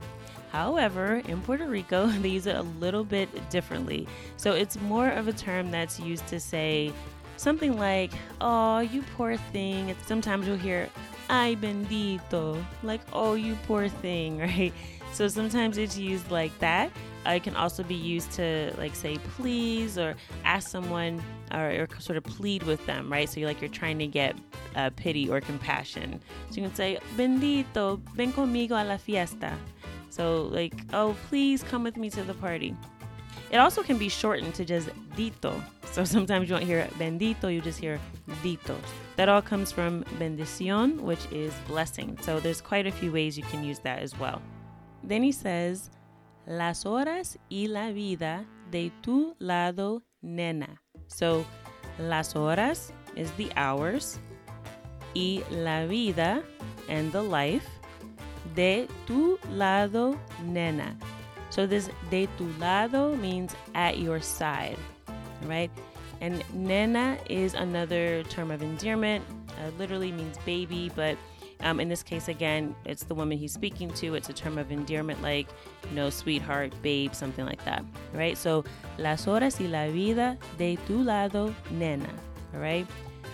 However, 0.51 1.21
in 1.27 1.39
Puerto 1.41 1.67
Rico, 1.67 2.07
they 2.23 2.29
use 2.29 2.47
it 2.47 2.55
a 2.55 2.63
little 2.63 3.03
bit 3.03 3.29
differently. 3.51 4.07
So 4.37 4.53
it's 4.53 4.81
more 4.81 5.09
of 5.09 5.27
a 5.27 5.33
term 5.33 5.69
that's 5.69 5.99
used 5.99 6.25
to 6.29 6.39
say 6.39 6.91
something 7.35 7.77
like, 7.77 8.11
oh, 8.41 8.79
you 8.79 9.03
poor 9.15 9.37
thing. 9.53 9.95
Sometimes 10.07 10.47
you'll 10.47 10.57
hear, 10.57 10.89
ay 11.29 11.55
bendito, 11.59 12.63
like, 12.83 13.01
oh, 13.13 13.33
you 13.33 13.57
poor 13.67 13.87
thing, 13.87 14.39
right? 14.39 14.73
So 15.13 15.27
sometimes 15.27 15.77
it's 15.77 15.97
used 15.97 16.29
like 16.31 16.57
that. 16.59 16.91
Uh, 17.25 17.31
it 17.31 17.43
can 17.43 17.55
also 17.55 17.83
be 17.83 17.95
used 17.95 18.31
to 18.33 18.73
like 18.77 18.95
say 18.95 19.17
please 19.35 19.97
or 19.97 20.15
ask 20.45 20.69
someone 20.69 21.21
or, 21.53 21.71
or 21.71 21.87
sort 21.99 22.17
of 22.17 22.23
plead 22.23 22.63
with 22.63 22.85
them, 22.85 23.11
right? 23.11 23.27
So 23.27 23.39
you're 23.39 23.49
like 23.49 23.59
you're 23.59 23.69
trying 23.69 23.99
to 23.99 24.07
get 24.07 24.35
uh, 24.75 24.91
pity 24.95 25.29
or 25.29 25.41
compassion. 25.41 26.21
So 26.49 26.55
you 26.55 26.61
can 26.61 26.75
say, 26.75 26.99
Bendito, 27.17 27.99
ven 28.15 28.31
conmigo 28.31 28.71
a 28.71 28.85
la 28.85 28.97
fiesta. 28.97 29.57
So 30.09 30.43
like, 30.43 30.73
oh, 30.93 31.15
please 31.27 31.63
come 31.63 31.83
with 31.83 31.97
me 31.97 32.09
to 32.11 32.23
the 32.23 32.33
party. 32.35 32.75
It 33.51 33.57
also 33.57 33.83
can 33.83 33.97
be 33.97 34.09
shortened 34.09 34.53
to 34.55 34.65
just 34.65 34.89
dito. 35.15 35.61
So 35.91 36.03
sometimes 36.03 36.49
you 36.49 36.55
won't 36.55 36.65
hear 36.65 36.87
bendito, 36.99 37.53
you 37.53 37.61
just 37.61 37.79
hear 37.79 37.99
dito. 38.43 38.75
That 39.15 39.29
all 39.29 39.41
comes 39.41 39.71
from 39.71 40.03
bendición, 40.19 41.01
which 41.01 41.25
is 41.31 41.53
blessing. 41.67 42.17
So 42.21 42.39
there's 42.39 42.61
quite 42.61 42.85
a 42.87 42.91
few 42.91 43.11
ways 43.11 43.37
you 43.37 43.43
can 43.45 43.63
use 43.63 43.79
that 43.79 43.99
as 43.99 44.17
well. 44.19 44.41
Then 45.03 45.23
he 45.23 45.31
says, 45.31 45.89
las 46.45 46.83
horas 46.83 47.37
y 47.49 47.67
la 47.69 47.91
vida 47.91 48.45
de 48.69 48.91
tu 49.01 49.35
lado, 49.39 50.01
nena. 50.21 50.79
So 51.07 51.45
las 51.99 52.33
horas 52.33 52.91
is 53.15 53.31
the 53.31 53.49
hours, 53.55 54.19
y 55.15 55.41
la 55.49 55.85
vida 55.87 56.43
and 56.89 57.11
the 57.11 57.21
life 57.21 57.67
de 58.55 58.87
tu 59.05 59.39
lado, 59.49 60.19
nena. 60.43 60.95
So 61.57 61.65
this 61.65 61.89
de 62.11 62.27
tu 62.37 62.53
lado 62.59 63.15
means 63.15 63.55
at 63.73 63.97
your 63.97 64.21
side, 64.21 64.77
right? 65.45 65.71
And 66.21 66.43
nena 66.53 67.17
is 67.31 67.55
another 67.55 68.21
term 68.25 68.51
of 68.51 68.61
endearment. 68.61 69.25
Uh, 69.49 69.71
literally 69.79 70.11
means 70.11 70.37
baby, 70.45 70.91
but 70.95 71.17
um, 71.61 71.79
in 71.79 71.89
this 71.89 72.03
case, 72.03 72.27
again, 72.27 72.75
it's 72.85 73.05
the 73.05 73.15
woman 73.15 73.39
he's 73.39 73.53
speaking 73.53 73.89
to. 73.93 74.13
It's 74.13 74.29
a 74.29 74.33
term 74.33 74.59
of 74.59 74.71
endearment 74.71 75.23
like, 75.23 75.47
you 75.89 75.95
know, 75.95 76.11
sweetheart, 76.11 76.73
babe, 76.83 77.15
something 77.15 77.47
like 77.47 77.65
that, 77.65 77.83
right? 78.13 78.37
So, 78.37 78.63
las 78.99 79.25
horas 79.25 79.59
y 79.59 79.65
la 79.65 79.91
vida 79.91 80.37
de 80.59 80.77
tu 80.85 81.01
lado, 81.01 81.55
nena, 81.71 82.13
all 82.53 82.59
right? 82.59 82.85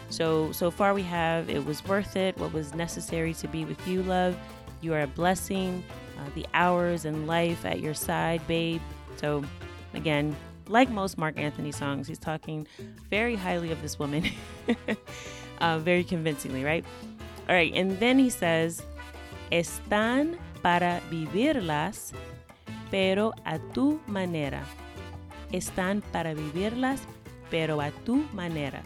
So, 0.10 0.50
so 0.54 0.72
far 0.72 0.94
we 0.94 1.04
have 1.04 1.50
it 1.50 1.66
was 1.66 1.84
worth 1.84 2.16
it, 2.16 2.38
what 2.38 2.54
was 2.54 2.74
necessary 2.74 3.34
to 3.34 3.50
be 3.50 3.66
with 3.66 3.86
you, 3.86 4.02
love. 4.02 4.38
You 4.80 4.94
are 4.94 5.02
a 5.02 5.08
blessing, 5.08 5.84
uh, 6.18 6.30
the 6.36 6.46
hours 6.54 7.06
and 7.06 7.28
life 7.28 7.66
at 7.66 7.80
your 7.80 7.94
side, 7.94 8.46
babe. 8.48 8.82
So, 9.18 9.44
again, 9.94 10.36
like 10.68 10.90
most 10.90 11.18
Marc 11.18 11.38
Anthony 11.38 11.72
songs, 11.72 12.08
he's 12.08 12.20
talking 12.20 12.68
very 13.10 13.36
highly 13.36 13.72
of 13.72 13.82
this 13.82 14.00
woman, 14.00 14.30
uh, 15.62 15.80
very 15.80 16.04
convincingly, 16.04 16.64
right? 16.64 16.86
All 17.50 17.56
right, 17.56 17.74
and 17.74 18.00
then 18.00 18.18
he 18.20 18.30
says, 18.30 18.82
Están 19.52 20.38
para 20.62 21.02
vivirlas, 21.12 22.14
pero 22.90 23.34
a 23.46 23.60
tu 23.74 24.00
manera. 24.08 24.64
Están 25.52 26.02
para 26.12 26.34
vivirlas, 26.34 27.02
pero 27.52 27.80
a 27.82 27.92
tu 28.06 28.26
manera. 28.34 28.82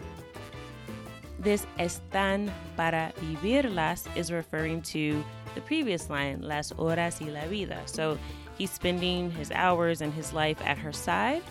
This 1.38 1.66
están 1.78 2.50
para 2.76 3.12
vivirlas 3.20 4.08
is 4.16 4.32
referring 4.32 4.82
to 4.82 5.24
the 5.54 5.60
previous 5.60 6.10
line, 6.10 6.40
las 6.42 6.72
horas 6.72 7.20
y 7.20 7.28
la 7.28 7.46
vida. 7.46 7.80
So 7.86 8.18
he's 8.56 8.70
spending 8.70 9.30
his 9.30 9.50
hours 9.52 10.00
and 10.00 10.12
his 10.12 10.32
life 10.32 10.60
at 10.64 10.78
her 10.78 10.92
side. 10.92 11.42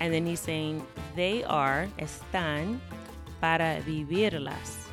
And 0.00 0.12
then 0.12 0.24
he's 0.26 0.40
saying, 0.40 0.86
they 1.14 1.44
are, 1.44 1.88
están 1.98 2.78
para 3.40 3.82
vivirlas. 3.86 4.86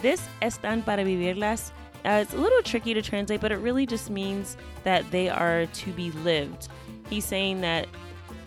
This 0.00 0.22
están 0.40 0.84
para 0.84 1.04
vivirlas, 1.04 1.72
uh, 2.04 2.20
it's 2.22 2.32
a 2.32 2.38
little 2.38 2.62
tricky 2.62 2.94
to 2.94 3.02
translate, 3.02 3.40
but 3.40 3.52
it 3.52 3.56
really 3.56 3.84
just 3.84 4.08
means 4.08 4.56
that 4.84 5.10
they 5.10 5.28
are 5.28 5.66
to 5.66 5.92
be 5.92 6.10
lived. 6.12 6.68
He's 7.10 7.24
saying 7.24 7.60
that 7.62 7.88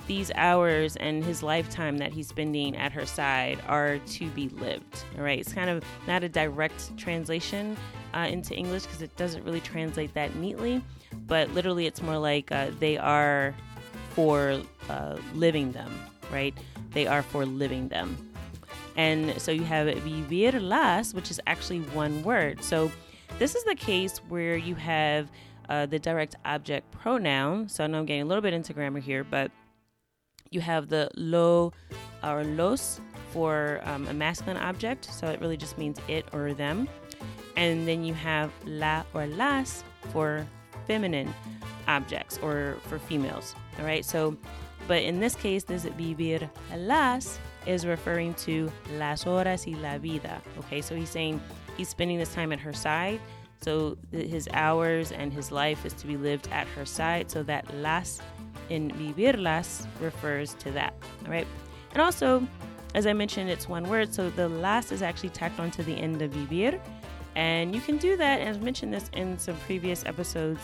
these 0.08 0.32
hours 0.36 0.96
and 0.96 1.24
his 1.24 1.44
lifetime 1.44 1.98
that 1.98 2.12
he's 2.12 2.28
spending 2.28 2.76
at 2.76 2.92
her 2.92 3.06
side 3.06 3.60
are 3.68 4.00
to 4.00 4.30
be 4.32 4.50
lived. 4.50 5.04
All 5.18 5.24
right, 5.24 5.40
it's 5.40 5.54
kind 5.54 5.70
of 5.70 5.84
not 6.08 6.24
a 6.24 6.30
direct 6.30 6.98
translation 6.98 7.78
uh, 8.14 8.28
into 8.30 8.56
English 8.56 8.84
because 8.84 9.02
it 9.02 9.16
doesn't 9.18 9.44
really 9.44 9.62
translate 9.62 10.14
that 10.14 10.36
neatly, 10.36 10.84
but 11.28 11.50
literally 11.52 11.86
it's 11.86 12.02
more 12.02 12.18
like 12.18 12.52
uh, 12.52 12.72
they 12.80 12.98
are 12.98 13.56
for 14.12 14.62
uh, 14.90 15.18
living 15.34 15.72
them, 15.72 15.92
right? 16.32 16.56
They 16.92 17.08
are 17.08 17.24
for 17.24 17.46
living 17.46 17.88
them. 17.88 18.18
And 18.98 19.42
so 19.42 19.52
you 19.52 19.64
have 19.64 19.88
vivirlas, 19.88 21.14
which 21.14 21.32
is 21.32 21.40
actually 21.48 21.80
one 21.80 22.24
word. 22.24 22.64
So 22.64 22.92
this 23.40 23.56
is 23.56 23.64
the 23.64 23.76
case 23.76 24.20
where 24.28 24.58
you 24.58 24.76
have 24.76 25.30
uh, 25.70 25.86
the 25.86 26.00
direct 26.00 26.36
object 26.44 26.92
pronoun. 26.92 27.70
So 27.70 27.84
I 27.84 27.88
know 27.88 28.00
I'm 28.00 28.06
getting 28.06 28.24
a 28.24 28.26
little 28.26 28.42
bit 28.42 28.54
into 28.54 28.74
grammar 28.74 29.00
here, 29.00 29.24
but 29.24 29.52
you 30.50 30.60
have 30.60 30.90
the 30.90 31.10
lo 31.16 31.72
or 32.24 32.44
los 32.44 33.00
for 33.32 33.80
um, 33.86 34.06
a 34.08 34.14
masculine 34.14 34.58
object, 34.58 35.06
so 35.06 35.28
it 35.28 35.40
really 35.40 35.56
just 35.56 35.78
means 35.78 35.98
it 36.10 36.26
or 36.34 36.54
them. 36.54 36.90
And 37.62 37.88
then 37.88 38.04
you 38.04 38.16
have 38.16 38.50
la 38.66 39.04
or 39.14 39.28
las 39.28 39.84
for 40.12 40.48
feminine 40.88 41.32
objects 41.88 42.40
or 42.42 42.78
for 42.88 42.98
females. 42.98 43.56
All 43.78 43.86
right, 43.86 44.04
so 44.04 44.36
but 44.88 45.04
in 45.04 45.20
this 45.20 45.36
case, 45.36 45.64
this 45.64 45.86
vivir 45.86 46.50
las 46.76 47.38
is 47.68 47.86
referring 47.86 48.34
to 48.46 48.72
las 48.98 49.24
horas 49.24 49.68
y 49.68 49.78
la 49.80 50.00
vida. 50.00 50.42
Okay, 50.58 50.82
so 50.82 50.96
he's 50.96 51.12
saying 51.12 51.40
he's 51.78 51.90
spending 51.90 52.18
this 52.18 52.34
time 52.34 52.52
at 52.52 52.60
her 52.60 52.74
side. 52.74 53.20
So 53.62 53.96
his 54.12 54.50
hours 54.54 55.12
and 55.12 55.32
his 55.32 55.52
life 55.52 55.86
is 55.86 55.94
to 55.94 56.08
be 56.08 56.18
lived 56.18 56.48
at 56.52 56.66
her 56.70 56.86
side. 56.86 57.30
So 57.30 57.44
that 57.44 57.72
las 57.76 58.22
in 58.70 58.90
vivirlas 58.92 59.86
refers 60.00 60.56
to 60.56 60.72
that. 60.72 60.96
All 61.26 61.32
right. 61.32 61.48
And 61.92 62.02
also, 62.02 62.46
as 62.96 63.06
I 63.06 63.14
mentioned, 63.14 63.52
it's 63.52 63.70
one 63.70 63.88
word. 63.88 64.16
So 64.16 64.32
the 64.32 64.50
las 64.50 64.92
is 64.92 65.04
actually 65.04 65.30
tacked 65.30 65.60
onto 65.60 65.84
the 65.84 65.94
end 65.94 66.24
of 66.24 66.32
vivir. 66.32 66.82
And 67.36 67.74
you 67.74 67.82
can 67.82 67.98
do 67.98 68.18
that, 68.18 68.42
I've 68.42 68.62
mentioned 68.62 68.94
this 68.94 69.10
in 69.14 69.40
some 69.40 69.56
previous 69.66 70.06
episodes, 70.06 70.60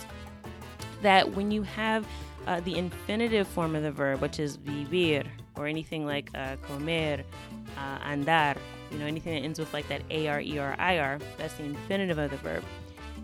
that 1.01 1.35
when 1.35 1.51
you 1.51 1.63
have 1.63 2.05
uh, 2.45 2.59
the 2.61 2.77
infinitive 2.77 3.47
form 3.47 3.75
of 3.75 3.83
the 3.83 3.91
verb, 3.91 4.21
which 4.21 4.39
is 4.39 4.57
vivir, 4.57 5.23
or 5.55 5.67
anything 5.67 6.05
like 6.05 6.29
uh, 6.35 6.55
comer, 6.57 7.23
uh, 7.77 7.99
andar, 7.99 8.57
you 8.91 8.97
know, 8.97 9.05
anything 9.05 9.33
that 9.33 9.41
ends 9.41 9.59
with 9.59 9.73
like 9.73 9.87
that 9.89 10.01
AR, 10.11 10.39
ER, 10.39 10.75
IR, 10.79 11.19
that's 11.37 11.53
the 11.55 11.63
infinitive 11.63 12.17
of 12.17 12.31
the 12.31 12.37
verb. 12.37 12.63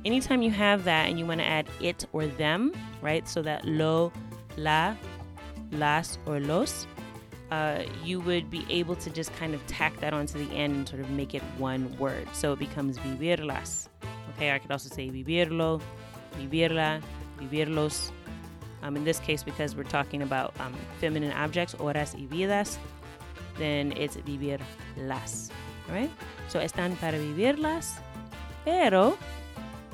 Anytime 0.05 0.41
you 0.41 0.51
have 0.51 0.83
that 0.83 1.07
and 1.07 1.17
you 1.17 1.25
want 1.25 1.39
to 1.39 1.47
add 1.47 1.67
it 1.79 2.05
or 2.12 2.27
them, 2.27 2.73
right? 3.01 3.27
So 3.27 3.41
that 3.43 3.65
lo, 3.65 4.12
la, 4.57 4.95
las, 5.71 6.17
or 6.25 6.39
los, 6.41 6.88
uh, 7.53 7.83
you 8.03 8.19
would 8.19 8.50
be 8.50 8.65
able 8.69 8.95
to 8.95 9.10
just 9.12 9.31
kind 9.36 9.53
of 9.53 9.65
tack 9.67 9.93
that 10.00 10.12
onto 10.12 10.43
the 10.43 10.51
end 10.55 10.75
and 10.75 10.89
sort 10.89 11.01
of 11.01 11.10
make 11.12 11.36
it 11.36 11.43
one 11.60 11.95
word. 12.00 12.27
So 12.33 12.53
it 12.53 12.60
becomes 12.60 12.98
vivirlas. 12.98 13.89
Okay, 14.31 14.51
I 14.51 14.57
could 14.57 14.72
also 14.72 14.89
say 14.89 15.10
vivirlo, 15.10 15.79
vivirla, 16.39 17.01
vivirlos. 17.39 18.12
Um, 18.81 18.98
in 18.98 19.03
this 19.03 19.19
case, 19.19 19.43
because 19.43 19.75
we're 19.75 19.83
talking 19.83 20.24
about 20.24 20.53
um, 20.60 20.74
feminine 21.00 21.31
objects, 21.33 21.75
horas 21.75 22.15
y 22.15 22.25
vidas, 22.25 22.77
then 23.60 23.93
it's 23.95 24.17
vivirlas. 24.17 25.51
All 25.88 25.95
right? 25.95 26.12
So 26.48 26.60
están 26.60 26.98
para 27.00 27.19
vivirlas, 27.19 28.00
pero, 28.65 29.15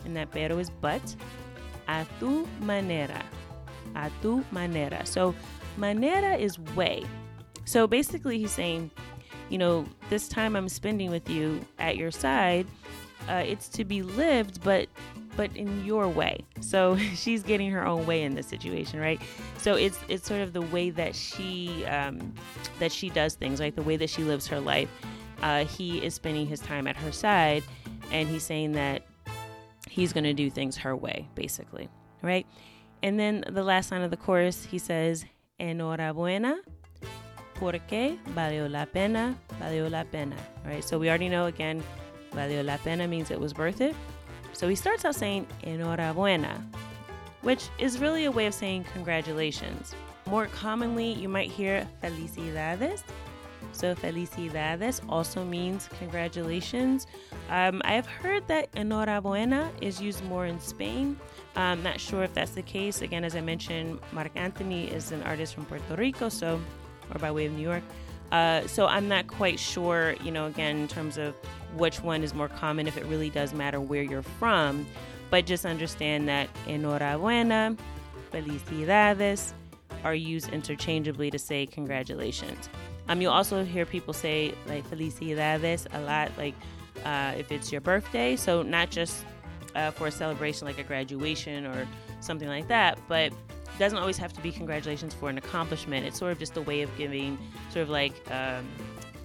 and 0.06 0.16
that 0.16 0.32
pero 0.32 0.58
is 0.60 0.70
but, 0.70 1.04
a 1.90 2.06
tu 2.20 2.48
manera 2.62 3.22
a 3.96 4.10
tu 4.22 4.44
manera. 4.52 5.06
So, 5.06 5.34
manera 5.78 6.36
is 6.36 6.60
way. 6.76 7.06
So 7.70 7.86
basically, 7.86 8.40
he's 8.40 8.52
saying, 8.52 8.90
you 9.50 9.60
know, 9.60 9.86
this 10.10 10.28
time 10.28 10.56
I'm 10.56 10.68
spending 10.68 11.12
with 11.12 11.30
you 11.30 11.64
at 11.78 11.98
your 11.98 12.10
side, 12.10 12.66
uh, 13.30 13.44
it's 13.46 13.70
to 13.70 13.86
be 13.86 14.02
lived, 14.02 14.64
but 14.64 14.90
but 15.38 15.56
in 15.56 15.86
your 15.86 16.08
way. 16.08 16.44
So 16.62 16.98
she's 17.14 17.44
getting 17.44 17.70
her 17.70 17.86
own 17.86 18.08
way 18.08 18.24
in 18.24 18.34
this 18.34 18.48
situation, 18.48 19.00
right? 19.00 19.22
So 19.60 19.76
it's 19.76 20.00
it's 20.08 20.26
sort 20.26 20.42
of 20.42 20.54
the 20.54 20.64
way 20.64 20.90
that 20.90 21.16
she 21.16 21.86
um, 21.86 22.34
that 22.80 22.92
she 22.92 23.12
does 23.12 23.36
things, 23.36 23.60
like 23.60 23.76
the 23.76 23.84
way 23.84 23.98
that 23.98 24.10
she 24.10 24.24
lives 24.24 24.48
her 24.48 24.60
life. 24.60 24.90
Uh, 25.44 25.64
he 25.66 26.04
is 26.04 26.16
spending 26.16 26.48
his 26.48 26.62
time 26.62 26.88
at 26.88 26.96
her 26.96 27.12
side, 27.12 27.64
and 28.10 28.28
he's 28.28 28.42
saying 28.42 28.72
that 28.72 29.04
he's 29.88 30.12
going 30.12 30.24
to 30.24 30.34
do 30.34 30.50
things 30.50 30.76
her 30.76 30.96
way, 30.96 31.30
basically, 31.36 31.88
right? 32.24 32.48
And 33.04 33.20
then 33.20 33.44
the 33.48 33.64
last 33.64 33.92
line 33.92 34.02
of 34.02 34.10
the 34.10 34.18
chorus, 34.18 34.66
he 34.66 34.80
says, 34.80 35.24
Enhorabuena, 35.60 36.58
porque 37.60 38.18
valió 38.36 38.70
la 38.70 38.86
pena, 38.86 39.36
valió 39.60 39.90
la 39.90 40.04
pena. 40.04 40.36
All 40.64 40.72
right, 40.72 40.84
so 40.84 40.98
we 40.98 41.10
already 41.10 41.30
know 41.30 41.48
again, 41.48 41.84
valió 42.32 42.64
la 42.64 42.78
pena 42.78 43.08
means 43.08 43.32
it 43.32 43.40
was 43.40 43.56
worth 43.56 43.82
it. 43.82 43.96
So 44.54 44.68
he 44.68 44.76
starts 44.76 45.06
out 45.06 45.16
saying 45.16 45.48
enhorabuena, 45.64 46.62
which 47.42 47.70
is 47.78 48.00
really 48.00 48.26
a 48.26 48.32
way 48.32 48.46
of 48.46 48.54
saying 48.54 48.86
congratulations. 48.94 49.96
More 50.26 50.48
commonly, 50.48 51.14
you 51.14 51.30
might 51.30 51.50
hear 51.50 51.88
felicidades, 52.04 53.04
So 53.72 53.96
felicidades 53.96 55.02
also 55.08 55.46
means 55.46 55.90
congratulations. 56.00 57.08
Um, 57.50 57.82
I 57.86 57.94
have 57.94 58.08
heard 58.08 58.48
that 58.48 58.72
enhorabuena 58.74 59.70
is 59.82 60.02
used 60.02 60.24
more 60.26 60.46
in 60.46 60.60
Spain. 60.60 61.18
I'm 61.56 61.84
not 61.84 62.00
sure 62.00 62.24
if 62.24 62.34
that's 62.34 62.52
the 62.52 62.62
case. 62.62 63.02
Again, 63.02 63.24
as 63.24 63.36
I 63.36 63.42
mentioned, 63.42 64.00
Marc 64.12 64.32
Anthony 64.36 64.88
is 64.88 65.12
an 65.12 65.24
artist 65.24 65.56
from 65.56 65.66
Puerto 65.66 65.96
Rico, 65.96 66.30
so 66.30 66.60
or 67.14 67.20
by 67.20 67.32
way 67.32 67.46
of 67.46 67.54
New 67.54 67.64
York. 67.64 67.84
Uh, 68.32 68.66
so 68.68 68.86
I'm 68.86 69.08
not 69.08 69.28
quite 69.28 69.60
sure, 69.60 70.16
you 70.24 70.32
know, 70.32 70.46
again, 70.46 70.78
in 70.78 70.88
terms 70.88 71.18
of 71.18 71.34
which 71.76 72.02
one 72.02 72.24
is 72.24 72.34
more 72.34 72.48
common, 72.48 72.88
if 72.88 72.98
it 72.98 73.06
really 73.06 73.30
does 73.30 73.54
matter 73.54 73.82
where 73.82 74.04
you're 74.04 74.22
from. 74.22 74.86
But 75.30 75.46
just 75.46 75.66
understand 75.66 76.28
that 76.28 76.50
enhorabuena, 76.68 77.78
felicidades 78.32 79.54
are 80.04 80.16
used 80.16 80.50
interchangeably 80.50 81.32
to 81.32 81.40
say 81.40 81.66
congratulations. 81.66 82.70
Um, 83.08 83.22
you'll 83.22 83.34
also 83.34 83.64
hear 83.64 83.86
people 83.86 84.14
say 84.14 84.54
like 84.68 84.88
felicidades 84.90 85.88
a 85.94 86.02
lot, 86.02 86.32
like 86.38 86.54
uh, 87.06 87.34
if 87.38 87.52
it's 87.52 87.72
your 87.72 87.82
birthday. 87.82 88.36
So 88.36 88.62
not 88.62 88.92
just 88.92 89.26
uh, 89.76 89.92
for 89.92 90.08
a 90.08 90.12
celebration 90.12 90.68
like 90.68 90.80
a 90.80 90.84
graduation 90.84 91.66
or 91.66 91.88
something 92.22 92.48
like 92.48 92.68
that, 92.68 93.00
but 93.08 93.34
doesn't 93.80 93.98
always 93.98 94.18
have 94.18 94.34
to 94.34 94.42
be 94.42 94.52
congratulations 94.52 95.14
for 95.14 95.30
an 95.30 95.38
accomplishment. 95.38 96.06
It's 96.06 96.20
sort 96.20 96.34
of 96.34 96.38
just 96.38 96.56
a 96.58 96.62
way 96.62 96.82
of 96.82 96.96
giving 96.98 97.38
sort 97.72 97.84
of 97.84 97.90
like 97.90 98.14
um, 98.30 98.68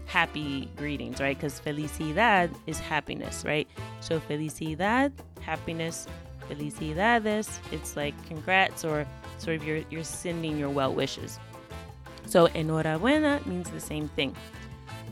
happy 0.06 0.70
greetings, 0.76 1.20
right? 1.20 1.36
Because 1.36 1.60
felicidad 1.60 2.54
is 2.66 2.78
happiness, 2.78 3.44
right? 3.44 3.68
So 4.00 4.20
felicidad, 4.20 5.12
happiness, 5.40 6.06
felicidades, 6.48 7.58
it's 7.72 7.96
like 7.96 8.14
congrats 8.26 8.84
or 8.84 9.06
sort 9.38 9.56
of 9.56 9.64
you're, 9.64 9.82
you're 9.90 10.04
sending 10.04 10.56
your 10.56 10.70
well 10.70 10.94
wishes. 10.94 11.40
So 12.26 12.46
enhorabuena 12.48 13.44
means 13.46 13.70
the 13.70 13.80
same 13.80 14.08
thing. 14.08 14.36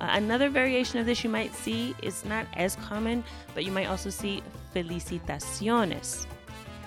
Uh, 0.00 0.08
another 0.12 0.48
variation 0.48 1.00
of 1.00 1.06
this 1.06 1.22
you 1.22 1.30
might 1.30 1.52
see 1.52 1.94
is 2.02 2.24
not 2.24 2.46
as 2.54 2.76
common, 2.76 3.24
but 3.54 3.64
you 3.64 3.72
might 3.72 3.86
also 3.86 4.08
see 4.08 4.42
felicitaciones. 4.74 6.26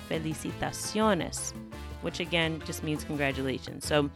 Felicitaciones 0.10 1.54
which 2.06 2.20
again 2.20 2.62
just 2.68 2.84
means 2.84 3.04
congratulations. 3.04 3.84
So, 3.84 4.12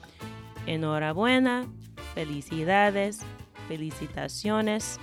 enhorabuena, 0.68 1.68
felicidades, 2.16 3.24
felicitaciones, 3.68 5.00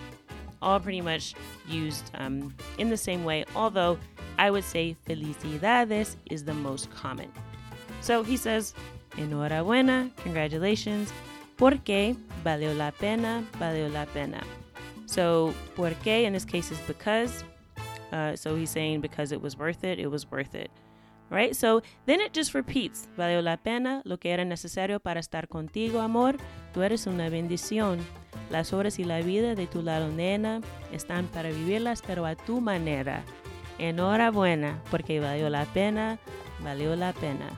all 0.63 0.79
pretty 0.79 1.01
much 1.01 1.35
used 1.67 2.13
um, 2.15 2.55
in 2.79 2.89
the 2.89 2.97
same 2.97 3.25
way, 3.25 3.45
although 3.57 3.99
I 4.39 4.53
would 4.53 4.63
say 4.63 4.97
felicidades 5.05 6.15
is 6.31 6.45
the 6.45 6.55
most 6.55 6.89
common. 6.93 7.29
So 8.03 8.23
he 8.23 8.37
says, 8.37 8.73
enhorabuena, 9.17 10.15
congratulations, 10.19 11.13
porque 11.57 12.15
valió 12.45 12.73
la 12.77 12.93
pena, 12.93 13.45
valió 13.59 13.93
la 13.93 14.05
pena. 14.05 14.45
So, 15.07 15.53
porque 15.75 16.25
in 16.25 16.35
this 16.35 16.45
case 16.45 16.71
is 16.71 16.79
because. 16.87 17.43
Uh, 18.13 18.37
so 18.37 18.55
he's 18.55 18.71
saying 18.71 19.01
because 19.01 19.33
it 19.33 19.43
was 19.43 19.59
worth 19.59 19.83
it, 19.83 19.99
it 19.99 20.07
was 20.07 20.31
worth 20.31 20.55
it 20.55 20.71
right? 21.31 21.55
So 21.55 21.83
then 22.07 22.21
it 22.21 22.33
just 22.33 22.55
repeats. 22.55 23.09
Valió 23.17 23.43
la 23.43 23.57
pena 23.57 24.03
lo 24.05 24.19
que 24.19 24.33
era 24.33 24.45
necesario 24.45 25.01
para 25.01 25.21
estar 25.21 25.49
contigo, 25.49 26.01
amor. 26.01 26.37
Tú 26.73 26.83
eres 26.83 27.07
una 27.07 27.29
bendición. 27.29 27.99
Las 28.51 28.73
horas 28.73 28.99
y 28.99 29.05
la 29.05 29.21
vida 29.21 29.55
de 29.55 29.67
tu 29.67 29.83
lado, 29.83 30.09
nena, 30.09 30.61
están 30.93 31.27
para 31.27 31.51
vivirlas, 31.51 32.03
pero 32.07 32.27
a 32.27 32.37
tu 32.37 32.61
manera. 32.61 33.25
Enhorabuena, 33.79 34.83
porque 34.91 35.21
valió 35.21 35.51
la 35.51 35.65
pena, 35.67 36.19
valió 36.63 36.95
la 36.97 37.13
pena. 37.13 37.51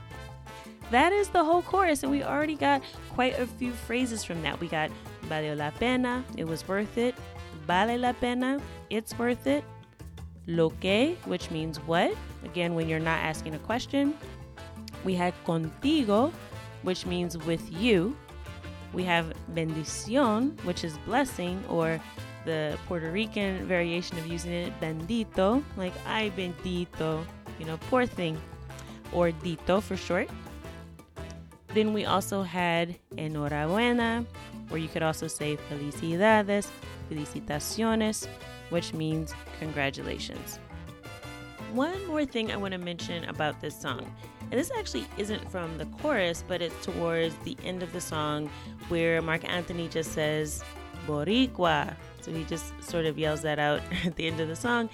That 0.91 1.13
is 1.13 1.29
the 1.29 1.43
whole 1.43 1.61
chorus, 1.61 2.03
and 2.03 2.11
we 2.11 2.23
already 2.23 2.55
got 2.55 2.81
quite 3.15 3.39
a 3.39 3.45
few 3.45 3.71
phrases 3.71 4.23
from 4.23 4.41
that. 4.41 4.59
We 4.59 4.67
got 4.67 4.89
valió 5.29 5.55
la 5.55 5.69
pena, 5.71 6.23
it 6.35 6.45
was 6.45 6.67
worth 6.67 6.97
it. 6.97 7.13
Vale 7.67 7.99
la 7.99 8.13
pena, 8.13 8.59
it's 8.89 9.17
worth 9.19 9.45
it. 9.45 9.63
Lo 10.49 10.71
que, 10.81 11.15
which 11.25 11.51
means 11.51 11.77
what, 11.85 12.11
again, 12.43 12.73
when 12.73 12.89
you're 12.89 12.99
not 12.99 13.19
asking 13.19 13.53
a 13.53 13.59
question. 13.59 14.15
We 15.05 15.13
had 15.13 15.35
contigo, 15.45 16.31
which 16.81 17.05
means 17.05 17.37
with 17.37 17.71
you. 17.71 18.17
We 18.91 19.03
have 19.03 19.31
bendición, 19.53 20.57
which 20.65 20.83
is 20.83 20.97
blessing, 21.05 21.63
or 21.69 22.01
the 22.45 22.75
Puerto 22.87 23.11
Rican 23.11 23.67
variation 23.67 24.17
of 24.17 24.25
using 24.25 24.51
it, 24.51 24.73
bendito, 24.81 25.63
like 25.77 25.93
ay 26.07 26.31
bendito, 26.35 27.23
you 27.59 27.65
know, 27.67 27.77
poor 27.91 28.07
thing, 28.07 28.35
or 29.13 29.29
dito 29.29 29.83
for 29.83 29.95
short. 29.95 30.29
Then 31.75 31.93
we 31.93 32.05
also 32.05 32.41
had 32.41 32.97
enhorabuena, 33.17 34.25
where 34.69 34.81
you 34.81 34.87
could 34.87 35.03
also 35.03 35.27
say 35.27 35.57
felicidades, 35.69 36.69
felicitaciones, 37.11 38.27
which 38.69 38.93
means 38.93 39.33
congratulations. 39.59 40.59
One 41.73 42.05
more 42.07 42.25
thing 42.25 42.51
I 42.51 42.57
want 42.57 42.71
to 42.71 42.79
mention 42.79 43.25
about 43.25 43.61
this 43.61 43.79
song. 43.79 44.11
And 44.41 44.59
this 44.59 44.71
actually 44.75 45.05
isn't 45.17 45.51
from 45.51 45.77
the 45.77 45.85
chorus, 46.01 46.43
but 46.47 46.61
it's 46.61 46.83
towards 46.83 47.35
the 47.43 47.55
end 47.63 47.83
of 47.83 47.93
the 47.93 48.01
song 48.01 48.49
where 48.87 49.21
Marc 49.21 49.47
Anthony 49.47 49.87
just 49.87 50.13
says, 50.13 50.63
Boricua. 51.05 51.95
So 52.21 52.31
he 52.31 52.43
just 52.45 52.73
sort 52.83 53.05
of 53.05 53.19
yells 53.19 53.41
that 53.41 53.59
out 53.59 53.81
at 54.05 54.15
the 54.15 54.27
end 54.27 54.39
of 54.39 54.47
the 54.47 54.55
song. 54.55 54.89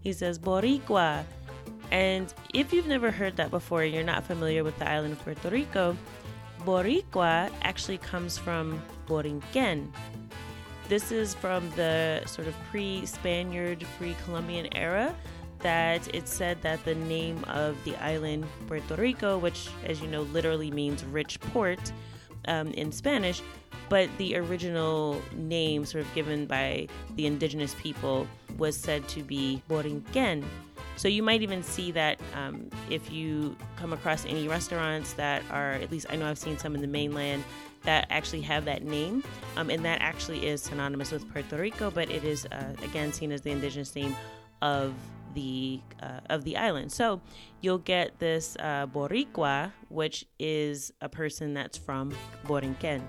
He 0.00 0.12
says, 0.12 0.38
Boricua. 0.38 1.24
And 1.90 2.32
if 2.54 2.72
you've 2.72 2.86
never 2.86 3.10
heard 3.10 3.36
that 3.36 3.50
before 3.50 3.82
and 3.82 3.92
you're 3.92 4.02
not 4.02 4.24
familiar 4.24 4.64
with 4.64 4.78
the 4.78 4.88
island 4.88 5.12
of 5.12 5.22
Puerto 5.22 5.50
Rico, 5.50 5.96
Boricua 6.64 7.52
actually 7.62 7.98
comes 7.98 8.38
from 8.38 8.82
Borinquen. 9.06 9.88
This 10.88 11.10
is 11.10 11.34
from 11.34 11.70
the 11.70 12.22
sort 12.26 12.46
of 12.46 12.54
pre 12.70 13.06
Spaniard, 13.06 13.84
pre 13.98 14.14
Columbian 14.24 14.68
era 14.76 15.14
that 15.60 16.14
it 16.14 16.28
said 16.28 16.60
that 16.60 16.84
the 16.84 16.94
name 16.94 17.42
of 17.44 17.82
the 17.84 17.96
island 17.96 18.44
Puerto 18.66 18.96
Rico, 18.96 19.38
which, 19.38 19.68
as 19.86 20.00
you 20.00 20.06
know, 20.08 20.22
literally 20.22 20.70
means 20.70 21.02
rich 21.04 21.40
port 21.40 21.92
um, 22.46 22.68
in 22.72 22.92
Spanish, 22.92 23.40
but 23.88 24.10
the 24.18 24.36
original 24.36 25.22
name, 25.32 25.86
sort 25.86 26.04
of 26.04 26.14
given 26.14 26.44
by 26.44 26.86
the 27.16 27.26
indigenous 27.26 27.74
people, 27.80 28.26
was 28.58 28.76
said 28.76 29.08
to 29.08 29.22
be 29.22 29.62
Borinquen. 29.70 30.44
So 30.96 31.08
you 31.08 31.22
might 31.22 31.42
even 31.42 31.62
see 31.62 31.90
that 31.92 32.20
um, 32.34 32.68
if 32.90 33.10
you 33.10 33.56
come 33.76 33.94
across 33.94 34.26
any 34.26 34.46
restaurants 34.46 35.14
that 35.14 35.42
are, 35.50 35.72
at 35.72 35.90
least 35.90 36.06
I 36.10 36.16
know 36.16 36.28
I've 36.28 36.38
seen 36.38 36.58
some 36.58 36.74
in 36.74 36.82
the 36.82 36.86
mainland, 36.86 37.42
that 37.84 38.06
actually 38.10 38.42
have 38.42 38.64
that 38.64 38.82
name. 38.82 39.22
Um, 39.56 39.70
and 39.70 39.84
that 39.84 40.00
actually 40.00 40.46
is 40.46 40.62
synonymous 40.62 41.12
with 41.12 41.30
Puerto 41.32 41.56
Rico, 41.56 41.90
but 41.90 42.10
it 42.10 42.24
is, 42.24 42.46
uh, 42.46 42.74
again, 42.82 43.12
seen 43.12 43.32
as 43.32 43.42
the 43.42 43.50
indigenous 43.50 43.94
name 43.94 44.16
of 44.62 44.94
the 45.34 45.80
uh, 46.02 46.20
of 46.30 46.44
the 46.44 46.56
island. 46.56 46.92
So 46.92 47.20
you'll 47.60 47.78
get 47.78 48.18
this 48.18 48.56
uh, 48.60 48.86
Boricua, 48.86 49.72
which 49.88 50.26
is 50.38 50.92
a 51.00 51.08
person 51.08 51.54
that's 51.54 51.76
from 51.76 52.14
Borinquen. 52.46 53.02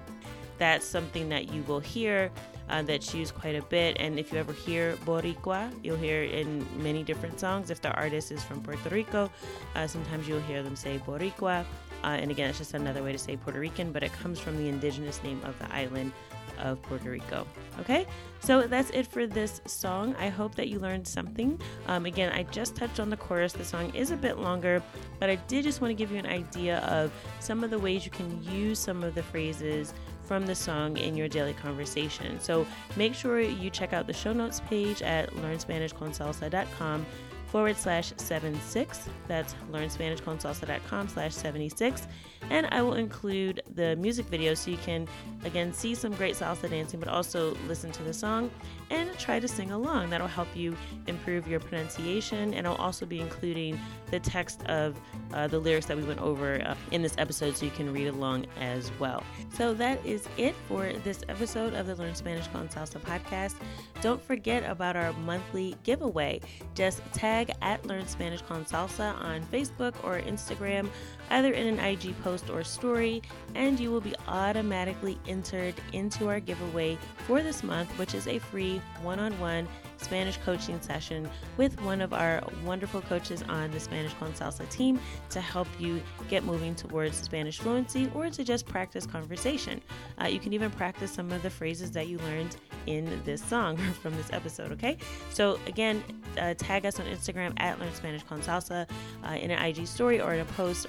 That's 0.57 0.85
something 0.85 1.29
that 1.29 1.51
you 1.51 1.63
will 1.63 1.81
hear 1.81 2.31
uh, 2.69 2.81
that's 2.81 3.13
used 3.13 3.35
quite 3.35 3.55
a 3.55 3.61
bit. 3.63 3.97
And 3.99 4.17
if 4.17 4.31
you 4.31 4.39
ever 4.39 4.53
hear 4.53 4.95
Boricua, 5.05 5.71
you'll 5.83 5.97
hear 5.97 6.23
it 6.23 6.31
in 6.31 6.65
many 6.81 7.03
different 7.03 7.39
songs. 7.39 7.69
If 7.69 7.81
the 7.81 7.91
artist 7.91 8.31
is 8.31 8.43
from 8.43 8.61
Puerto 8.61 8.89
Rico, 8.89 9.29
uh, 9.75 9.87
sometimes 9.87 10.27
you'll 10.27 10.41
hear 10.41 10.63
them 10.63 10.75
say 10.75 10.99
Boricua. 11.05 11.65
Uh, 12.05 12.09
and 12.09 12.29
again, 12.29 12.47
it's 12.47 12.59
just 12.59 12.75
another 12.75 13.01
way 13.01 13.11
to 13.11 13.17
say 13.17 13.35
Puerto 13.35 13.59
Rican, 13.59 13.91
but 13.91 14.03
it 14.03 14.13
comes 14.13 14.39
from 14.39 14.57
the 14.57 14.69
indigenous 14.69 15.23
name 15.23 15.41
of 15.43 15.57
the 15.57 15.73
island 15.73 16.11
of 16.59 16.79
Puerto 16.83 17.09
Rico. 17.09 17.47
Okay, 17.79 18.05
so 18.39 18.61
that's 18.61 18.91
it 18.91 19.07
for 19.07 19.25
this 19.25 19.59
song. 19.65 20.15
I 20.19 20.29
hope 20.29 20.53
that 20.55 20.67
you 20.67 20.77
learned 20.79 21.07
something. 21.07 21.59
Um, 21.87 22.05
again, 22.05 22.31
I 22.31 22.43
just 22.43 22.75
touched 22.75 22.99
on 22.99 23.09
the 23.09 23.17
chorus. 23.17 23.53
The 23.53 23.65
song 23.65 23.93
is 23.95 24.11
a 24.11 24.15
bit 24.15 24.37
longer, 24.37 24.83
but 25.19 25.31
I 25.31 25.35
did 25.47 25.63
just 25.63 25.81
want 25.81 25.89
to 25.89 25.95
give 25.95 26.11
you 26.11 26.17
an 26.19 26.27
idea 26.27 26.77
of 26.81 27.11
some 27.39 27.63
of 27.63 27.71
the 27.71 27.79
ways 27.79 28.05
you 28.05 28.11
can 28.11 28.41
use 28.43 28.77
some 28.77 29.03
of 29.03 29.15
the 29.15 29.23
phrases 29.23 29.93
from 30.21 30.45
the 30.45 30.55
song 30.55 30.97
in 30.97 31.15
your 31.15 31.27
daily 31.27 31.53
conversation. 31.53 32.39
So 32.39 32.67
make 32.95 33.15
sure 33.15 33.39
you 33.41 33.69
check 33.71 33.93
out 33.93 34.05
the 34.05 34.13
show 34.13 34.31
notes 34.31 34.59
page 34.61 35.01
at 35.01 35.29
learnspanishconsalsa.com 35.31 37.05
forward 37.47 37.77
slash 37.77 38.13
76. 38.17 39.09
That's 39.27 39.55
learnspanishconsalsa.com 39.71 41.07
slash 41.07 41.33
76. 41.33 42.07
And 42.49 42.67
I 42.71 42.81
will 42.81 42.93
include 42.93 43.63
the 43.73 43.95
music 43.95 44.27
video 44.27 44.53
so 44.53 44.71
you 44.71 44.77
can, 44.77 45.07
again, 45.43 45.73
see 45.73 45.95
some 45.95 46.13
great 46.13 46.35
salsa 46.35 46.69
dancing, 46.69 46.99
but 46.99 47.09
also 47.09 47.55
listen 47.67 47.91
to 47.93 48.03
the 48.03 48.13
song 48.13 48.51
and 48.91 49.17
try 49.17 49.39
to 49.39 49.47
sing 49.47 49.71
along. 49.71 50.11
That'll 50.11 50.27
help 50.27 50.55
you 50.55 50.75
improve 51.07 51.47
your 51.47 51.59
pronunciation. 51.59 52.53
And 52.53 52.67
I'll 52.67 52.75
also 52.75 53.05
be 53.05 53.19
including 53.19 53.79
the 54.15 54.29
text 54.29 54.63
of 54.65 54.99
uh, 55.33 55.47
the 55.47 55.59
lyrics 55.59 55.85
that 55.85 55.97
we 55.97 56.03
went 56.03 56.21
over 56.21 56.61
uh, 56.65 56.75
in 56.91 57.01
this 57.01 57.15
episode 57.17 57.55
so 57.55 57.65
you 57.65 57.71
can 57.71 57.91
read 57.93 58.07
along 58.07 58.45
as 58.59 58.91
well. 58.99 59.23
So 59.53 59.73
that 59.75 60.03
is 60.05 60.27
it 60.37 60.55
for 60.67 60.91
this 61.03 61.23
episode 61.29 61.73
of 61.73 61.87
the 61.87 61.95
Learn 61.95 62.15
Spanish 62.15 62.47
con 62.47 62.67
Salsa 62.69 62.99
podcast. 62.99 63.55
Don't 64.01 64.21
forget 64.21 64.69
about 64.69 64.95
our 64.95 65.13
monthly 65.13 65.75
giveaway. 65.83 66.41
Just 66.73 67.01
tag 67.13 67.35
tag 67.35 67.55
at 67.61 67.85
Learn 67.85 68.07
Spanish 68.07 68.41
con 68.41 68.65
Salsa 68.65 69.15
on 69.21 69.41
Facebook 69.45 69.93
or 70.03 70.19
Instagram, 70.21 70.89
either 71.29 71.51
in 71.51 71.67
an 71.67 71.79
IG 71.79 72.15
post 72.23 72.49
or 72.49 72.63
story, 72.63 73.21
and 73.53 73.79
you 73.79 73.91
will 73.91 74.01
be 74.01 74.15
automatically 74.27 75.17
entered 75.27 75.75
into 75.93 76.27
our 76.27 76.39
giveaway 76.39 76.97
for 77.27 77.41
this 77.41 77.63
month, 77.63 77.89
which 77.97 78.13
is 78.13 78.27
a 78.27 78.39
free 78.39 78.81
one 79.01 79.19
on 79.19 79.37
one 79.39 79.67
Spanish 79.97 80.37
coaching 80.37 80.79
session 80.81 81.29
with 81.57 81.81
one 81.81 82.01
of 82.01 82.13
our 82.13 82.43
wonderful 82.63 83.01
coaches 83.01 83.43
on 83.43 83.71
the 83.71 83.79
Spanish 83.79 84.13
Con 84.15 84.33
Salsa 84.33 84.69
team 84.69 84.99
to 85.29 85.41
help 85.41 85.67
you 85.79 86.01
get 86.29 86.43
moving 86.43 86.75
towards 86.75 87.17
Spanish 87.17 87.59
fluency 87.59 88.11
or 88.13 88.29
to 88.29 88.43
just 88.43 88.65
practice 88.65 89.05
conversation. 89.05 89.81
Uh, 90.21 90.27
you 90.27 90.39
can 90.39 90.53
even 90.53 90.69
practice 90.71 91.11
some 91.11 91.31
of 91.31 91.41
the 91.43 91.49
phrases 91.49 91.91
that 91.91 92.07
you 92.07 92.17
learned 92.19 92.57
in 92.87 93.21
this 93.25 93.43
song 93.43 93.77
from 94.01 94.15
this 94.15 94.31
episode, 94.31 94.71
okay? 94.71 94.97
So, 95.31 95.59
again, 95.67 96.03
uh, 96.39 96.53
tag 96.55 96.85
us 96.85 96.99
on 96.99 97.05
Instagram 97.05 97.53
at 97.57 97.79
Learn 97.79 97.93
Spanish 97.93 98.23
Con 98.23 98.41
Salsa 98.41 98.87
uh, 99.23 99.31
in 99.31 99.51
an 99.51 99.63
IG 99.63 99.87
story 99.87 100.21
or 100.21 100.33
in 100.33 100.41
a 100.41 100.45
post 100.45 100.87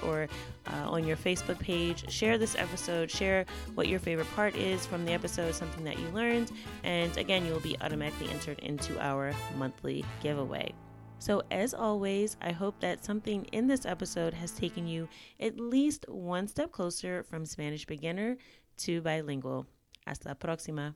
uh, 0.67 0.89
on 0.89 1.05
your 1.05 1.17
Facebook 1.17 1.59
page. 1.59 2.09
Share 2.11 2.37
this 2.37 2.55
episode, 2.55 3.09
share 3.09 3.45
what 3.75 3.87
your 3.87 3.99
favorite 3.99 4.29
part 4.35 4.55
is 4.55 4.85
from 4.85 5.05
the 5.05 5.13
episode, 5.13 5.53
something 5.53 5.83
that 5.83 5.99
you 5.99 6.07
learned, 6.09 6.51
and 6.83 7.15
again, 7.17 7.45
you 7.45 7.53
will 7.53 7.59
be 7.59 7.77
automatically 7.81 8.29
entered 8.29 8.59
into 8.59 8.99
our 8.99 9.33
monthly 9.57 10.05
giveaway. 10.21 10.73
So, 11.19 11.41
as 11.49 11.73
always, 11.73 12.37
I 12.41 12.51
hope 12.51 12.79
that 12.81 13.03
something 13.03 13.45
in 13.45 13.67
this 13.67 13.85
episode 13.85 14.33
has 14.33 14.51
taken 14.51 14.87
you 14.87 15.07
at 15.39 15.59
least 15.59 16.05
one 16.07 16.47
step 16.47 16.71
closer 16.71 17.23
from 17.23 17.45
Spanish 17.45 17.85
beginner 17.85 18.37
to 18.77 19.01
bilingual. 19.01 19.65
Hasta 20.05 20.29
la 20.29 20.35
próxima. 20.35 20.95